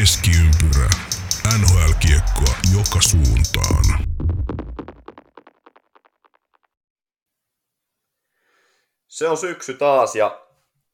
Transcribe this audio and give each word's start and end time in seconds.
Keskiympyrä. 0.00 0.90
NHL-kiekkoa 1.58 2.54
joka 2.76 3.00
suuntaan. 3.00 3.84
Se 9.08 9.28
on 9.28 9.36
syksy 9.36 9.74
taas 9.74 10.16
ja 10.16 10.46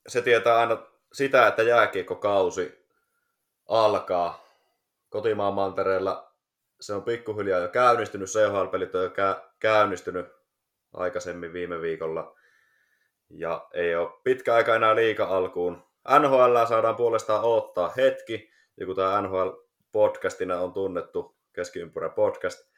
se 0.09 0.23
tietää 0.23 0.59
aina 0.59 0.79
sitä, 1.13 1.47
että 1.47 1.63
jääkiekkokausi 1.63 2.87
alkaa 3.69 4.45
kotimaan 5.09 5.55
mantereella. 5.55 6.33
Se 6.81 6.95
on 6.95 7.03
pikkuhiljaa 7.03 7.61
jo 7.61 7.69
käynnistynyt, 7.69 8.29
CHL-pelit 8.29 8.95
on 8.95 9.03
jo 9.03 9.09
kä- 9.09 9.51
käynnistynyt 9.59 10.27
aikaisemmin 10.93 11.53
viime 11.53 11.81
viikolla. 11.81 12.37
Ja 13.31 13.69
ei 13.75 13.95
ole 13.95 14.11
pitkä 14.25 14.55
aika 14.55 14.75
enää 14.75 14.97
liika 14.97 15.25
alkuun. 15.25 15.85
NHL 16.21 16.67
saadaan 16.69 16.97
puolestaan 16.97 17.45
ottaa 17.45 17.93
hetki, 17.97 18.51
ja 18.81 18.87
kun 18.87 18.97
tämä 18.97 19.21
NHL-podcastina 19.21 20.55
on 20.55 20.73
tunnettu, 20.73 21.37
keskiympyrä 21.53 22.09
podcast, 22.09 22.71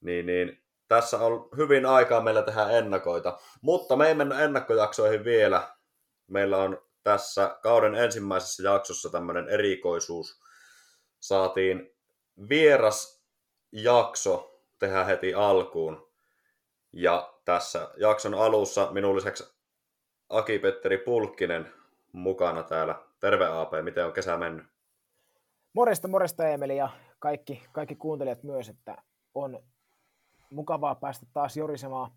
niin, 0.00 0.26
niin 0.26 0.64
tässä 0.88 1.18
on 1.18 1.48
hyvin 1.56 1.86
aikaa 1.86 2.20
meillä 2.20 2.42
tehdä 2.42 2.68
ennakoita. 2.70 3.38
Mutta 3.60 3.96
me 3.96 4.08
ei 4.08 4.14
mennä 4.14 4.40
ennakkojaksoihin 4.40 5.24
vielä. 5.24 5.68
Meillä 6.26 6.58
on 6.58 6.82
tässä 7.02 7.58
kauden 7.62 7.94
ensimmäisessä 7.94 8.62
jaksossa 8.62 9.10
tämmöinen 9.10 9.48
erikoisuus. 9.48 10.40
Saatiin 11.20 11.96
vieras 12.48 13.24
jakso 13.72 14.60
tehdä 14.78 15.04
heti 15.04 15.34
alkuun. 15.34 16.12
Ja 16.92 17.34
tässä 17.44 17.88
jakson 17.96 18.34
alussa 18.34 18.88
minun 18.92 19.16
lisäksi 19.16 19.54
Aki-Petteri 20.28 20.98
Pulkkinen 20.98 21.72
mukana 22.12 22.62
täällä. 22.62 22.94
Terve 23.20 23.46
AP, 23.46 23.72
miten 23.82 24.06
on 24.06 24.12
kesä 24.12 24.36
mennyt? 24.36 24.73
Morjesta, 25.74 26.08
morjesta 26.08 26.48
Emeli 26.48 26.76
ja 26.76 26.88
kaikki, 27.18 27.62
kaikki 27.72 27.96
kuuntelijat 27.96 28.42
myös, 28.42 28.68
että 28.68 29.02
on 29.34 29.62
mukavaa 30.50 30.94
päästä 30.94 31.26
taas 31.32 31.56
jorisemaan, 31.56 32.10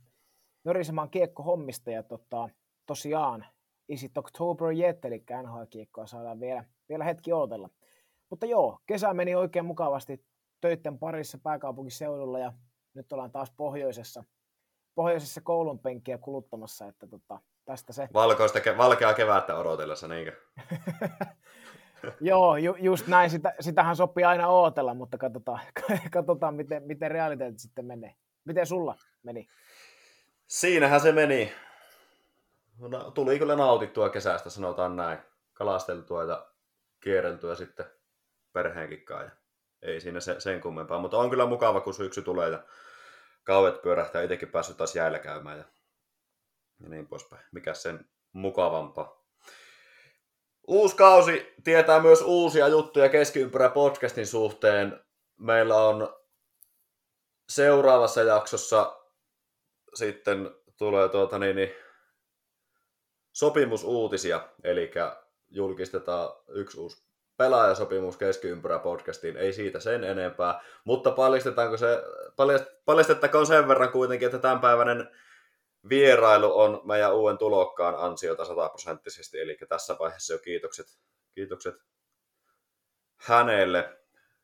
jorisemaan 0.66 1.10
kiekkohommista 1.10 1.92
ja 1.92 2.04
tota, 2.04 2.50
tosiaan 2.86 3.46
is 3.90 4.04
it 4.04 4.18
October 4.18 4.68
yet, 4.68 5.06
eli 5.06 5.24
NHL-kiekkoa 5.44 6.08
saadaan 6.08 6.40
vielä, 6.40 6.64
vielä 6.90 7.04
hetki 7.04 7.34
odotella. 7.34 7.70
Mutta 8.30 8.46
joo, 8.46 8.80
kesä 8.86 9.14
meni 9.14 9.36
oikein 9.36 9.66
mukavasti 9.66 10.26
töiden 10.62 11.00
parissa 11.00 11.38
pääkaupunkiseudulla 11.38 12.40
ja 12.40 12.54
nyt 12.94 13.14
ollaan 13.14 13.32
taas 13.32 13.52
pohjoisessa, 13.52 14.24
pohjoisessa 14.96 15.42
koulun 15.42 15.80
penkkiä 15.80 16.18
kuluttamassa, 16.18 16.88
että 16.88 17.08
tota, 17.08 17.40
tästä 17.66 17.94
se... 17.94 18.10
Valkoista, 18.14 18.60
valkeaa 18.78 19.14
kevättä 19.14 19.58
odotellessa, 19.58 20.08
niinkö? 20.08 20.32
Joo, 22.22 22.58
ju, 22.58 22.76
just 22.80 23.08
näin. 23.08 23.30
Sitä, 23.30 23.54
sitähän 23.60 23.96
sopii 23.96 24.24
aina 24.24 24.48
ootella, 24.48 24.94
mutta 24.94 25.18
katsotaan, 25.18 25.60
katsotaan 26.12 26.56
miten, 26.56 26.84
miten 26.84 27.12
realiteetti 27.12 27.62
sitten 27.62 27.86
menee. 27.86 28.16
Miten 28.46 28.68
sulla 28.68 28.96
meni? 29.24 29.48
Siinähän 30.48 31.02
se 31.02 31.12
meni. 31.12 31.54
No, 32.78 33.12
tuli 33.12 33.40
kyllä 33.40 33.56
nautittua 33.56 34.10
kesästä, 34.10 34.50
sanotaan 34.50 34.96
näin. 34.96 35.20
Kalasteltua 35.54 36.24
ja 36.24 36.48
kierreltyä 37.00 37.56
sitten 37.56 37.86
perheenkin 38.54 39.06
Ja 39.10 39.32
ei 39.82 40.02
siinä 40.02 40.20
se, 40.20 40.40
sen 40.40 40.62
kummempaa, 40.62 41.00
mutta 41.00 41.18
on 41.18 41.30
kyllä 41.30 41.46
mukava, 41.46 41.82
kun 41.82 41.94
syksy 41.94 42.22
tulee 42.22 42.50
ja 42.50 42.64
kauet 43.44 43.82
pyörähtää. 43.82 44.22
Itsekin 44.22 44.48
päässyt 44.48 44.78
taas 44.78 44.96
jäällä 44.96 45.20
käymään 45.20 45.58
ja, 45.58 45.64
ja 46.80 46.90
niin 46.90 47.08
poispäin. 47.08 47.44
Mikä 47.52 47.74
sen 47.74 48.06
mukavampaa. 48.34 49.27
Uusi 50.68 50.96
kausi 50.96 51.54
tietää 51.64 52.00
myös 52.00 52.22
uusia 52.22 52.68
juttuja 52.68 53.10
keskiympyrä 53.10 53.70
podcastin 53.70 54.28
suhteen. 54.28 55.00
Meillä 55.38 55.76
on 55.76 56.16
seuraavassa 57.50 58.24
jaksossa 58.24 58.98
sitten 59.94 60.52
tulee 60.78 61.10
tuota 61.10 61.40
niin, 61.40 61.56
niin 61.56 61.72
sopimusuutisia, 63.34 64.50
eli 64.64 64.92
julkistetaan 65.50 66.30
yksi 66.48 66.80
uusi 66.80 67.04
pelaajasopimus 67.38 68.18
keskiympyrä 68.18 68.80
podcastiin, 68.80 69.38
ei 69.38 69.54
siitä 69.54 69.80
sen 69.80 70.04
enempää, 70.04 70.62
mutta 70.84 71.12
paljastetaanko 71.12 71.78
se, 71.78 72.04
paljastettakoon 72.86 73.48
sen 73.48 73.68
verran 73.68 73.92
kuitenkin, 73.92 74.26
että 74.26 74.40
tämänpäiväinen 74.40 75.10
vierailu 75.90 76.60
on 76.60 76.82
meidän 76.84 77.16
uuden 77.16 77.38
tulokkaan 77.38 77.96
ansiota 77.98 78.46
sataprosenttisesti, 78.46 79.40
eli 79.40 79.58
tässä 79.70 79.96
vaiheessa 80.00 80.34
jo 80.34 80.40
kiitokset, 80.40 80.88
kiitokset 81.36 81.76
hänelle. 83.18 83.98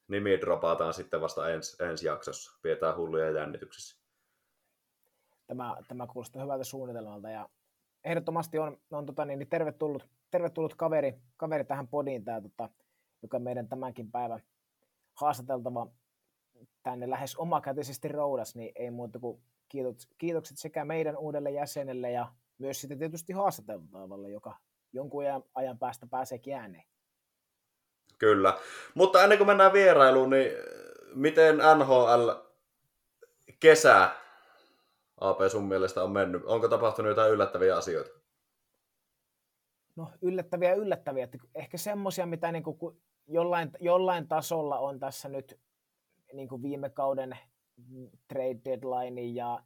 Nimi 0.08 0.42
dropataan 0.42 0.94
sitten 0.94 1.22
vasta 1.22 1.50
ensi, 1.50 1.84
ensi 1.84 2.08
jaksossa. 2.08 2.60
Pidetään 2.62 2.98
hulluja 2.98 3.32
jännityksissä. 3.32 4.04
Tämä, 5.48 5.78
tämä 5.88 6.08
kuulostaa 6.08 6.42
hyvältä 6.42 6.64
suunnitelmalta 6.64 7.30
ja 7.30 7.50
ehdottomasti 8.04 8.60
on, 8.60 8.78
on 8.92 9.06
tota, 9.06 9.26
niin, 9.26 9.40
niin 9.40 9.50
tervetullut, 9.50 10.08
tervetullut 10.32 10.76
kaveri, 10.76 11.14
kaveri 11.38 11.66
tähän 11.66 11.88
podiin, 11.88 12.26
tämä, 12.26 12.42
tota, 12.42 12.70
joka 13.22 13.40
meidän 13.40 13.68
tämänkin 13.68 14.12
päivän 14.12 14.42
haastateltava 15.14 15.88
tänne 16.84 17.10
lähes 17.10 17.36
omakätisesti 17.36 18.08
roudas, 18.08 18.56
niin 18.56 18.72
ei 18.76 18.92
muuta 18.92 19.20
kuin 19.20 19.42
kiitokset, 19.74 20.12
kiitokset 20.18 20.58
sekä 20.58 20.86
meidän 20.86 21.18
uudelle 21.18 21.52
jäsenelle 21.52 22.12
ja 22.12 22.28
myös 22.58 22.82
sitten 22.82 23.00
tietysti 23.00 23.34
haastateltavalle, 23.34 24.30
joka 24.30 24.58
jonkun 24.94 25.24
ajan, 25.24 25.44
ajan 25.56 25.80
päästä 25.80 26.08
pääsee 26.08 26.40
ääneen. 26.56 26.84
Kyllä. 28.18 28.58
Mutta 28.96 29.24
ennen 29.24 29.38
kuin 29.38 29.48
mennään 29.48 29.74
vierailuun, 29.74 30.30
niin 30.30 30.52
miten 31.16 31.58
NHL 31.78 32.30
kesä 33.60 34.10
AP 35.22 35.38
sun 35.52 35.64
mielestä 35.64 36.04
on 36.04 36.12
mennyt? 36.12 36.46
Onko 36.46 36.68
tapahtunut 36.68 37.10
jotain 37.10 37.32
yllättäviä 37.32 37.78
asioita? 37.78 38.10
No 39.96 40.12
yllättäviä 40.22 40.74
yllättäviä. 40.74 41.24
Että 41.24 41.38
ehkä 41.56 41.78
semmoisia, 41.78 42.26
mitä 42.26 42.52
niin 42.52 42.64
kuin 42.64 43.02
jollain, 43.28 43.72
jollain 43.80 44.28
tasolla 44.28 44.80
on 44.80 45.00
tässä 45.00 45.30
nyt 45.30 45.60
niin 46.34 46.48
kuin 46.48 46.64
viime 46.64 46.90
kauden 46.90 47.38
trade 48.28 48.60
deadline 48.66 49.22
ja 49.22 49.64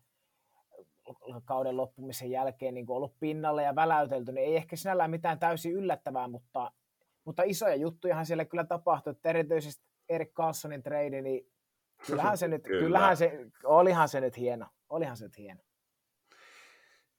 kauden 1.45 1.77
loppumisen 1.77 2.31
jälkeen 2.31 2.73
niin 2.73 2.85
ollut 2.89 3.19
pinnalla 3.19 3.61
ja 3.61 3.75
väläytelty, 3.75 4.31
niin 4.31 4.47
ei 4.47 4.55
ehkä 4.55 4.75
sinällään 4.75 5.11
mitään 5.11 5.39
täysin 5.39 5.73
yllättävää, 5.73 6.27
mutta, 6.27 6.71
mutta 7.25 7.43
isoja 7.45 7.75
juttujahan 7.75 8.25
siellä 8.25 8.45
kyllä 8.45 8.63
tapahtui, 8.63 9.11
että 9.11 9.29
erityisesti 9.29 9.85
Erik 10.09 10.33
Carlsonin 10.33 10.83
trade, 10.83 11.21
niin 11.21 11.51
kyllähän 12.07 12.37
se 12.37 12.47
nyt, 12.57 12.63
kyllä. 12.63 12.79
kyllähän 12.79 13.17
se, 13.17 13.45
olihan 13.63 14.09
se 14.09 14.21
nyt 14.21 14.37
hieno, 14.37 14.65
olihan 14.89 15.17
se 15.17 15.25
nyt 15.25 15.37
hieno. 15.37 15.61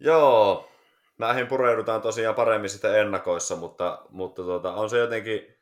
Joo, 0.00 0.68
näihin 1.18 1.46
pureudutaan 1.46 2.02
tosiaan 2.02 2.34
paremmin 2.34 2.70
sitten 2.70 3.00
ennakoissa, 3.00 3.56
mutta, 3.56 4.06
mutta 4.10 4.42
tuota, 4.42 4.74
on 4.74 4.90
se 4.90 4.98
jotenkin 4.98 5.58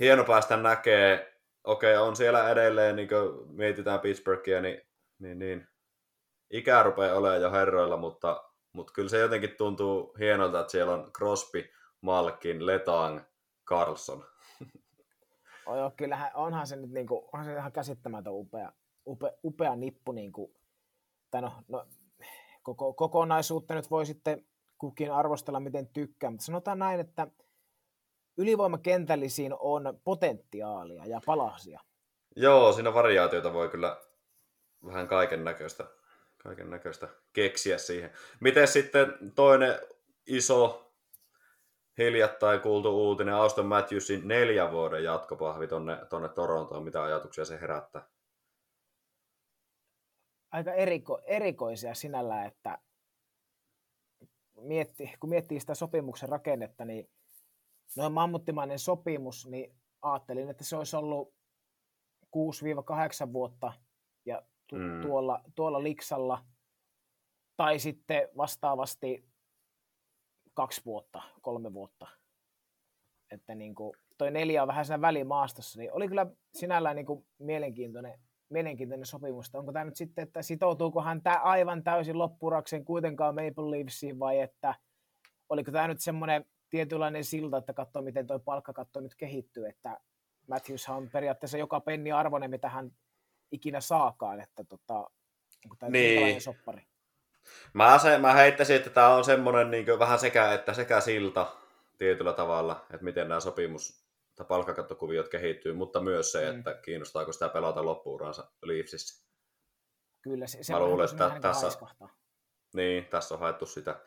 hieno 0.00 0.24
päästä 0.24 0.56
näkee, 0.56 1.29
okei, 1.64 1.96
on 1.96 2.16
siellä 2.16 2.50
edelleen, 2.50 2.96
niin 2.96 3.08
kuin 3.08 3.56
mietitään 3.56 4.00
Pittsburghia, 4.00 4.60
niin, 4.60 4.80
niin, 5.18 5.38
niin 5.38 5.68
ikää 6.50 6.82
rupeaa 6.82 7.16
olemaan 7.18 7.40
jo 7.40 7.52
herroilla, 7.52 7.96
mutta, 7.96 8.44
mutta 8.72 8.92
kyllä 8.92 9.08
se 9.08 9.18
jotenkin 9.18 9.56
tuntuu 9.58 10.14
hienolta, 10.18 10.60
että 10.60 10.70
siellä 10.70 10.94
on 10.94 11.12
Crosby, 11.12 11.64
Malkin, 12.00 12.66
Letang, 12.66 13.20
Carlson. 13.66 14.24
Oh, 15.66 15.76
joo, 15.76 15.92
kyllähän 15.96 16.30
onhan 16.34 16.66
se 16.66 16.76
nyt 16.76 16.90
niinku, 16.90 17.28
onhan 17.32 17.44
se 17.44 17.52
ihan 17.52 17.72
käsittämätön 17.72 18.32
upea, 18.32 18.72
upea, 19.06 19.30
upea 19.44 19.76
nippu. 19.76 20.12
Niinku, 20.12 20.54
tai 21.30 21.42
no, 21.42 21.52
no, 21.68 21.86
koko, 22.62 22.92
kokonaisuutta 22.92 23.74
nyt 23.74 23.90
voi 23.90 24.06
sitten 24.06 24.46
kukin 24.78 25.12
arvostella 25.12 25.60
miten 25.60 25.86
tykkää, 25.86 26.30
mutta 26.30 26.44
sanotaan 26.44 26.78
näin, 26.78 27.00
että 27.00 27.26
ylivoimakentällisiin 28.40 29.54
on 29.58 30.00
potentiaalia 30.04 31.06
ja 31.06 31.20
palasia. 31.26 31.80
Joo, 32.36 32.72
siinä 32.72 32.94
variaatioita 32.94 33.52
voi 33.52 33.68
kyllä 33.68 34.00
vähän 34.86 35.08
kaiken 35.08 35.44
näköistä 35.44 35.84
kaiken 36.42 36.70
näköistä 36.70 37.08
keksiä 37.32 37.78
siihen. 37.78 38.12
Miten 38.40 38.68
sitten 38.68 39.32
toinen 39.34 39.78
iso 40.26 40.92
hiljattain 41.98 42.60
kuultu 42.60 43.08
uutinen, 43.08 43.34
Auston 43.34 43.66
Matthewsin 43.66 44.28
neljän 44.28 44.72
vuoden 44.72 45.04
jatkopahvi 45.04 45.66
tonne, 45.66 46.06
tonne 46.08 46.28
Torontoon, 46.28 46.84
mitä 46.84 47.02
ajatuksia 47.02 47.44
se 47.44 47.60
herättää? 47.60 48.08
Aika 50.50 50.72
eriko, 50.72 51.20
erikoisia 51.24 51.94
sinällä, 51.94 52.44
että 52.44 52.78
mietti, 54.60 55.12
kun 55.20 55.30
miettii 55.30 55.60
sitä 55.60 55.74
sopimuksen 55.74 56.28
rakennetta, 56.28 56.84
niin 56.84 57.10
noin 57.96 58.12
mammuttimainen 58.12 58.78
sopimus, 58.78 59.46
niin 59.46 59.76
ajattelin, 60.02 60.50
että 60.50 60.64
se 60.64 60.76
olisi 60.76 60.96
ollut 60.96 61.34
6-8 62.36 63.32
vuotta 63.32 63.72
ja 64.26 64.42
tu- 64.66 64.76
mm. 64.76 65.00
tuolla, 65.02 65.40
tuolla 65.54 65.82
liksalla, 65.82 66.44
tai 67.56 67.78
sitten 67.78 68.28
vastaavasti 68.36 69.30
kaksi 70.54 70.84
vuotta, 70.84 71.22
kolme 71.40 71.72
vuotta. 71.72 72.06
että 73.30 73.54
niin 73.54 73.74
kuin, 73.74 73.92
toi 74.18 74.30
neljä 74.30 74.62
on 74.62 74.68
vähän 74.68 74.84
siinä 74.84 75.00
välimaastossa, 75.00 75.78
niin 75.78 75.92
oli 75.92 76.08
kyllä 76.08 76.26
sinällään 76.54 76.96
niin 76.96 77.06
kuin 77.06 77.26
mielenkiintoinen, 77.38 78.20
mielenkiintoinen 78.50 79.06
sopimus. 79.06 79.54
Onko 79.54 79.72
tämä 79.72 79.84
nyt 79.84 79.96
sitten, 79.96 80.22
että 80.22 80.42
sitoutuuko 80.42 81.02
hän 81.02 81.22
tämä 81.22 81.36
aivan 81.36 81.84
täysin 81.84 82.18
loppurakseen 82.18 82.84
kuitenkaan 82.84 83.34
Maple 83.34 83.70
Leafsiin 83.70 84.18
vai 84.18 84.40
että 84.40 84.74
oliko 85.48 85.70
tämä 85.70 85.88
nyt 85.88 86.00
semmoinen 86.00 86.44
tietynlainen 86.70 87.24
silta, 87.24 87.56
että 87.56 87.72
katsoo 87.72 88.02
miten 88.02 88.26
tuo 88.26 88.38
palkkakatto 88.38 89.00
nyt 89.00 89.14
kehittyy, 89.14 89.66
että 89.66 90.00
Matthews 90.48 90.88
on 90.88 91.10
periaatteessa 91.10 91.58
joka 91.58 91.80
penni 91.80 92.12
arvoinen, 92.12 92.50
mitä 92.50 92.68
hän 92.68 92.92
ikinä 93.52 93.80
saakaan, 93.80 94.40
että 94.40 94.64
tota, 94.64 94.94
onko 95.64 95.76
tämä 95.78 95.90
niin. 95.90 96.40
soppari? 96.40 96.82
Mä, 97.72 97.98
se, 97.98 98.18
mä 98.18 98.32
heittäisin, 98.32 98.76
että 98.76 98.90
tämä 98.90 99.14
on 99.14 99.24
semmoinen 99.24 99.70
niin 99.70 99.98
vähän 99.98 100.18
sekä 100.18 100.52
että 100.52 100.74
sekä 100.74 101.00
silta 101.00 101.52
tietyllä 101.98 102.32
tavalla, 102.32 102.86
että 102.90 103.04
miten 103.04 103.28
nämä 103.28 103.40
sopimus- 103.40 104.10
tai 104.36 104.46
palkkakattokuviot 104.46 105.28
kehittyy, 105.28 105.72
mutta 105.72 106.00
myös 106.00 106.32
se, 106.32 106.52
mm. 106.52 106.58
että 106.58 106.74
kiinnostaako 106.74 107.32
sitä 107.32 107.48
pelata 107.48 107.84
loppuuransa 107.84 108.50
Leafsissä. 108.62 109.30
Kyllä, 110.22 110.46
se, 110.46 110.62
se 110.62 110.72
mä 110.72 110.80
luulen, 110.80 111.08
että 111.10 111.38
tässä, 111.40 111.68
niin, 112.74 113.06
tässä 113.06 113.34
on 113.34 113.40
haettu 113.40 113.66
sitä. 113.66 114.00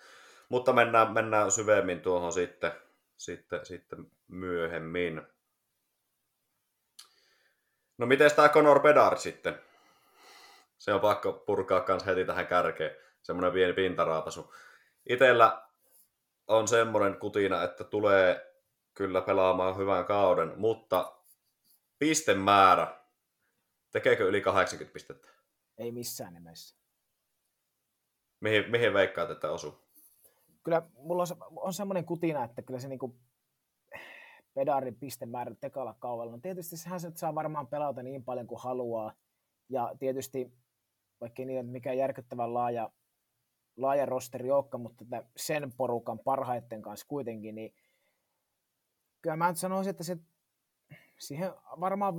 Mutta 0.53 0.73
mennään, 0.73 1.13
mennään 1.13 1.51
syvemmin 1.51 2.01
tuohon 2.01 2.33
sitten, 2.33 2.71
sitten, 3.17 3.65
sitten 3.65 4.11
myöhemmin. 4.27 5.21
No 7.97 8.05
miten 8.05 8.31
tämä 8.35 8.49
Conor 8.49 8.79
Bedard 8.79 9.17
sitten? 9.17 9.61
Se 10.77 10.93
on 10.93 11.01
pakko 11.01 11.33
purkaa 11.33 11.81
kans 11.81 12.05
heti 12.05 12.25
tähän 12.25 12.47
kärkeen. 12.47 12.95
Semmoinen 13.21 13.53
pieni 13.53 13.73
pintaraapasu. 13.73 14.53
Itellä 15.09 15.67
on 16.47 16.67
semmoinen 16.67 17.19
kutina, 17.19 17.63
että 17.63 17.83
tulee 17.83 18.55
kyllä 18.93 19.21
pelaamaan 19.21 19.77
hyvän 19.77 20.05
kauden, 20.05 20.53
mutta 20.55 21.17
pistemäärä, 21.99 22.99
tekeekö 23.91 24.27
yli 24.27 24.41
80 24.41 24.93
pistettä? 24.93 25.29
Ei 25.77 25.91
missään 25.91 26.33
nimessä. 26.33 26.75
Mihin, 28.39 28.71
mihin 28.71 28.93
veikkaat, 28.93 29.29
että 29.29 29.51
osuu? 29.51 29.82
Kyllä 30.63 30.81
mulla 30.95 31.23
on, 31.23 31.59
on 31.61 31.73
semmoinen 31.73 32.05
kutina, 32.05 32.43
että 32.43 32.61
kyllä 32.61 32.79
se 32.79 32.87
niinku 32.87 33.15
Pedarin 34.53 34.95
pistemäärä 34.95 35.55
tekalla 35.55 35.95
kaudella. 35.99 36.31
No 36.31 36.37
tietysti 36.41 36.77
sehän 36.77 36.99
se 36.99 37.11
saa 37.15 37.35
varmaan 37.35 37.67
pelata 37.67 38.03
niin 38.03 38.23
paljon 38.23 38.47
kuin 38.47 38.61
haluaa. 38.61 39.13
Ja 39.69 39.95
tietysti, 39.99 40.53
vaikka 41.21 41.45
niin, 41.45 41.59
että 41.59 41.71
mikä 41.71 41.93
järkyttävän 41.93 42.53
laaja, 42.53 42.91
laaja 43.77 44.05
rosteri 44.05 44.51
olekaan, 44.51 44.81
mutta 44.81 45.05
sen 45.37 45.73
porukan 45.77 46.19
parhaiten 46.19 46.81
kanssa 46.81 47.07
kuitenkin, 47.07 47.55
niin 47.55 47.73
kyllä 49.21 49.35
mä 49.35 49.53
sanoisin, 49.55 49.89
että 49.89 50.03
se 50.03 50.17
siihen 51.19 51.51
varmaan 51.79 52.13
50-60 52.13 52.17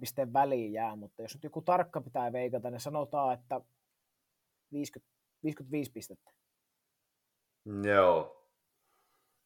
pisteen 0.00 0.32
väliin 0.32 0.72
jää, 0.72 0.96
mutta 0.96 1.22
jos 1.22 1.34
nyt 1.34 1.44
joku 1.44 1.62
tarkka 1.62 2.00
pitää 2.00 2.32
veikata, 2.32 2.70
niin 2.70 2.80
sanotaan, 2.80 3.34
että 3.34 3.60
50, 4.72 5.14
55 5.42 5.92
pistettä. 5.92 6.30
Joo. 7.84 8.46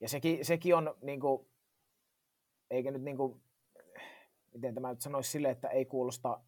Ja 0.01 0.09
sekin, 0.09 0.45
sekin 0.45 0.75
on, 0.75 0.95
niin 1.03 1.21
kuin, 1.21 1.47
eikä 2.71 2.91
nyt 2.91 3.03
niin 3.03 3.17
kuin, 3.17 3.41
miten 4.53 4.75
tämä 4.75 4.91
nyt 4.91 5.01
sanoisi 5.01 5.31
sille, 5.31 5.51
että 5.51 5.69
ei 5.69 5.85
kuulosta 5.85 6.41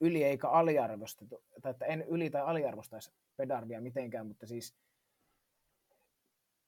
yli 0.00 0.24
eikä 0.24 0.48
aliarvosta, 0.48 1.24
tai 1.62 1.70
että 1.70 1.86
en 1.86 2.02
yli- 2.02 2.30
tai 2.30 2.42
aliarvostaisi 2.42 3.12
Pedarvia 3.36 3.80
mitenkään, 3.80 4.26
mutta 4.26 4.46
siis 4.46 4.76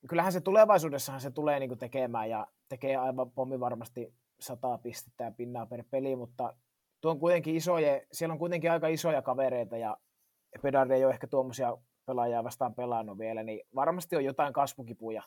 kyllähän 0.09 0.33
se 0.33 0.41
tulevaisuudessahan 0.41 1.21
se 1.21 1.31
tulee 1.31 1.61
niin 1.61 1.71
kuin 1.71 1.79
tekemään 1.79 2.31
ja 2.31 2.47
tekee 2.69 2.97
aivan 2.97 3.31
pommi 3.31 3.61
varmasti 3.61 4.15
sataa 4.41 4.79
pistettä 4.79 5.25
ja 5.25 5.31
pinnaa 5.31 5.67
per 5.67 5.85
peli, 5.91 6.17
mutta 6.17 6.55
tuo 7.01 7.11
on 7.11 7.21
kuitenkin 7.21 7.57
isoja, 7.57 8.01
siellä 8.13 8.33
on 8.33 8.39
kuitenkin 8.39 8.71
aika 8.71 8.89
isoja 8.89 9.23
kavereita 9.23 9.77
ja 9.77 9.97
Pedardi 10.63 10.95
ei 10.95 11.05
ole 11.05 11.13
ehkä 11.13 11.27
tuommoisia 11.27 11.77
pelaajaa 12.09 12.45
vastaan 12.45 12.75
pelannut 12.75 13.19
vielä, 13.19 13.43
niin 13.43 13.61
varmasti 13.75 14.17
on 14.17 14.25
jotain 14.25 14.53
kasvukipuja, 14.53 15.23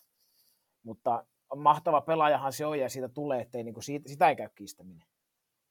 mutta 0.83 1.25
mahtava 1.55 2.01
pelaajahan 2.01 2.53
se 2.53 2.65
on 2.65 2.79
ja 2.79 2.89
siitä 2.89 3.09
tulee, 3.09 3.41
ettei 3.41 3.63
niin 3.63 3.73
kuin 3.73 3.83
siitä, 3.83 4.09
sitä 4.09 4.29
ei 4.29 4.35
käy 4.35 4.49
kiistäminen. 4.55 5.07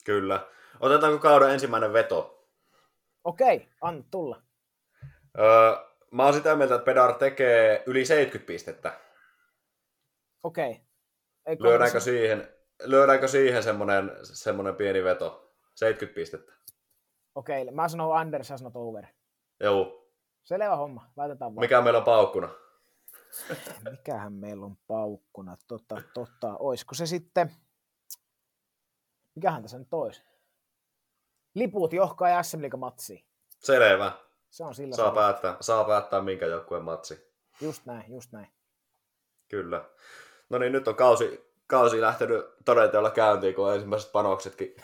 Kyllä. 0.04 0.46
Otetaanko 0.80 1.18
kauden 1.18 1.50
ensimmäinen 1.50 1.92
veto? 1.92 2.48
Okei, 3.24 3.68
anna 3.80 4.04
tulla. 4.10 4.42
Öö, 5.38 5.72
mä 6.10 6.24
oon 6.24 6.34
sitä 6.34 6.56
mieltä, 6.56 6.74
että 6.74 6.84
Pedar 6.84 7.14
tekee 7.14 7.82
yli 7.86 8.04
70 8.04 8.46
pistettä. 8.46 9.00
Okei. 10.42 10.80
Eikö 11.46 11.64
lyödäänkö, 11.64 12.00
se... 12.00 12.04
siihen, 12.04 12.48
lyödäänkö 12.82 13.28
siihen 13.28 13.62
semmoinen, 13.62 14.10
semmoinen 14.22 14.76
pieni 14.76 15.04
veto? 15.04 15.54
70 15.74 16.14
pistettä. 16.14 16.52
Okei, 17.34 17.70
mä 17.70 17.88
sanon 17.88 18.20
under, 18.20 18.44
sä 18.44 18.56
sanot 18.56 18.76
over. 18.76 19.06
Joo. 19.60 20.09
Selvä 20.44 20.76
homma, 20.76 21.10
laitetaan 21.16 21.54
vaan. 21.54 21.64
Mikä 21.64 21.81
meillä 21.81 21.98
on 21.98 22.04
paukkuna? 22.04 22.48
Mikähän 23.90 24.32
meillä 24.32 24.66
on 24.66 24.76
paukkuna? 24.87 25.56
Totta, 25.69 26.02
totta. 26.14 26.56
Oisko 26.58 26.94
se 26.94 27.06
sitten... 27.06 27.54
Mikähän 29.34 29.62
tässä 29.62 29.78
nyt 29.78 29.94
olisi? 29.94 30.22
Liput 31.54 31.92
johkaa 31.92 32.28
ja 32.28 32.42
SM 32.42 32.60
matsi. 32.78 33.26
Selvä. 33.48 34.12
Se 34.50 34.64
on 34.64 34.75
sillä 34.75 34.96
saa, 34.96 35.10
päättää, 35.10 35.56
saa 35.60 35.84
päättää, 35.84 36.22
minkä 36.22 36.46
joukkueen 36.46 36.84
matsi. 36.84 37.31
Just 37.60 37.86
näin, 37.86 38.12
just 38.12 38.32
näin. 38.32 38.48
Kyllä. 39.48 39.84
No 40.50 40.58
niin, 40.58 40.72
nyt 40.72 40.88
on 40.88 40.94
kausi, 40.94 41.54
kausi 41.66 42.00
lähtenyt 42.00 42.44
todetella 42.64 43.10
käyntiin, 43.10 43.54
kun 43.54 43.66
on 43.66 43.75
ensimmäiset 43.75 44.12
panoksetkin 44.12 44.75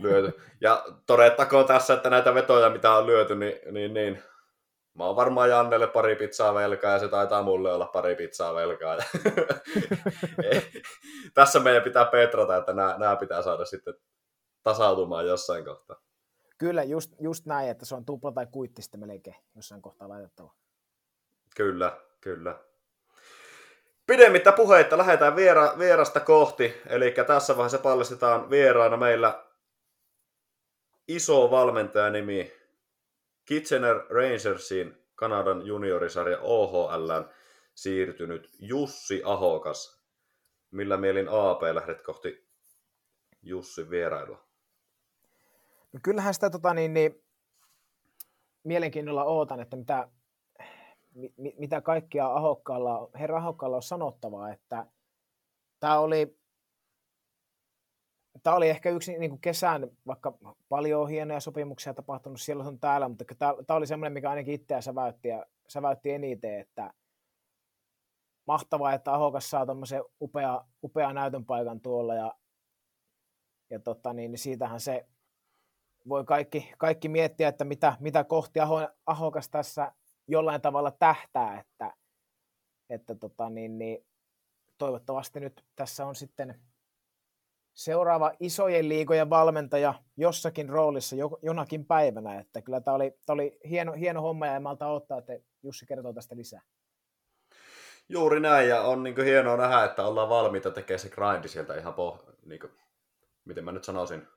lyöty. 0.00 0.40
Ja 0.60 0.84
todettakoon 1.06 1.66
tässä, 1.66 1.94
että 1.94 2.10
näitä 2.10 2.34
vetoja, 2.34 2.70
mitä 2.70 2.94
on 2.94 3.06
lyöty, 3.06 3.34
niin, 3.34 3.74
niin, 3.74 3.94
niin 3.94 4.22
Mä 4.94 5.04
oon 5.04 5.16
varmaan 5.16 5.50
Jannelle 5.50 5.86
pari 5.86 6.16
pizzaa 6.16 6.54
velkaa 6.54 6.92
ja 6.92 6.98
se 6.98 7.08
taitaa 7.08 7.42
mulle 7.42 7.72
olla 7.72 7.86
pari 7.86 8.16
pizzaa 8.16 8.54
velkaa. 8.54 8.96
Tässä 11.34 11.60
meidän 11.60 11.82
pitää 11.82 12.04
petrata, 12.04 12.56
että 12.56 12.72
nämä, 12.72 12.96
nämä 12.98 13.16
pitää 13.16 13.42
saada 13.42 13.64
sitten 13.64 13.94
tasautumaan 14.62 15.26
jossain 15.26 15.64
kohtaa. 15.64 15.96
Kyllä, 16.58 16.82
just, 16.82 17.14
just 17.20 17.46
näin, 17.46 17.70
että 17.70 17.84
se 17.84 17.94
on 17.94 18.04
tupla 18.04 18.32
tai 18.32 18.46
kuitti 18.46 18.82
sitten 18.82 19.00
melkein 19.00 19.36
jossain 19.56 19.82
kohtaa 19.82 20.08
laitettava. 20.08 20.54
Kyllä, 21.56 22.00
kyllä. 22.20 22.58
Pidemmittä 24.06 24.52
puheitta 24.52 24.98
lähdetään 24.98 25.36
viera, 25.36 25.78
vierasta 25.78 26.20
kohti, 26.20 26.74
eli 26.86 27.14
tässä 27.26 27.56
vaiheessa 27.56 27.78
paljastetaan 27.78 28.50
vieraana 28.50 28.96
meillä 28.96 29.44
iso 31.08 31.50
valmentajanimi 31.50 32.61
Kitchener 33.44 33.96
Rangersin 33.96 34.96
Kanadan 35.14 35.66
juniorisarja 35.66 36.38
OHL 36.40 37.10
siirtynyt 37.74 38.50
Jussi 38.58 39.22
Ahokas. 39.24 40.02
Millä 40.70 40.96
mielin 40.96 41.28
AP 41.28 41.62
lähdet 41.62 42.02
kohti 42.02 42.48
Jussin 43.42 43.90
vierailua? 43.90 44.44
No 45.92 46.00
kyllähän 46.02 46.34
sitä 46.34 46.50
tota, 46.50 46.74
niin, 46.74 46.94
niin, 46.94 47.24
mielenkiinnolla 48.64 49.24
ootan, 49.24 49.60
että 49.60 49.76
mitä, 49.76 50.08
mi, 51.14 51.54
mitä 51.58 51.80
kaikkia 51.80 52.26
Ahokkaalla, 52.26 53.10
herra 53.14 53.38
Ahokkaalla 53.38 53.76
on 53.76 53.82
sanottavaa, 53.82 54.52
että 54.52 54.86
tämä 55.80 55.98
oli 55.98 56.38
tämä 58.42 58.56
oli 58.56 58.68
ehkä 58.68 58.90
yksi 58.90 59.18
niin 59.18 59.30
kuin 59.30 59.40
kesän, 59.40 59.90
vaikka 60.06 60.38
paljon 60.68 61.08
hienoja 61.08 61.40
sopimuksia 61.40 61.94
tapahtunut 61.94 62.40
siellä 62.40 62.64
on 62.64 62.80
täällä, 62.80 63.08
mutta 63.08 63.24
tämä 63.66 63.76
oli 63.76 63.86
semmoinen, 63.86 64.12
mikä 64.12 64.30
ainakin 64.30 64.54
itseä 64.54 64.80
säväytti, 64.80 65.28
ja 65.28 65.46
säväytti 65.68 66.10
eniten, 66.10 66.60
että 66.60 66.94
mahtavaa, 68.46 68.92
että 68.92 69.12
Ahokas 69.14 69.50
saa 69.50 69.66
tuommoisen 69.66 70.02
upea, 70.20 70.64
upea 70.82 71.12
näytön 71.12 71.44
paikan 71.44 71.80
tuolla, 71.80 72.14
ja, 72.14 72.34
ja 73.70 73.80
tota, 73.80 74.12
niin, 74.12 74.30
niin 74.30 74.38
siitähän 74.38 74.80
se 74.80 75.06
voi 76.08 76.24
kaikki, 76.24 76.72
kaikki 76.78 77.08
miettiä, 77.08 77.48
että 77.48 77.64
mitä, 77.64 77.96
mitä 78.00 78.24
kohti 78.24 78.60
Aho, 78.60 78.88
Ahokas 79.06 79.48
tässä 79.48 79.92
jollain 80.28 80.60
tavalla 80.60 80.90
tähtää, 80.90 81.60
että, 81.60 81.94
että 82.90 83.14
tota, 83.14 83.50
niin, 83.50 83.78
niin, 83.78 84.06
toivottavasti 84.78 85.40
nyt 85.40 85.64
tässä 85.76 86.06
on 86.06 86.14
sitten 86.14 86.60
seuraava 87.74 88.32
isojen 88.40 88.88
liigojen 88.88 89.30
valmentaja 89.30 89.94
jossakin 90.16 90.68
roolissa 90.68 91.16
jo, 91.16 91.38
jonakin 91.42 91.86
päivänä. 91.86 92.40
Että 92.40 92.62
kyllä 92.62 92.80
tämä 92.80 92.94
oli, 92.94 93.10
tämä 93.26 93.34
oli 93.34 93.58
hieno, 93.68 93.92
hieno 93.92 94.22
homma 94.22 94.46
ja 94.46 94.56
en 94.56 94.62
malta 94.62 94.86
ottaa, 94.86 95.18
että 95.18 95.32
Jussi 95.62 95.86
kertoo 95.86 96.12
tästä 96.12 96.36
lisää. 96.36 96.60
Juuri 98.08 98.40
näin 98.40 98.68
ja 98.68 98.82
on 98.82 99.02
niin 99.02 99.24
hienoa 99.24 99.56
nähdä, 99.56 99.84
että 99.84 100.06
ollaan 100.06 100.28
valmiita 100.28 100.70
tekemään 100.70 100.98
se 100.98 101.08
grindi 101.08 101.48
sieltä 101.48 101.74
ihan 101.74 101.94
poh- 101.94 102.32
niin 102.46 102.60
kuin, 102.60 102.72
miten 103.44 103.64
mä 103.64 103.72
nyt 103.72 103.84
sanoisin, 103.84 104.28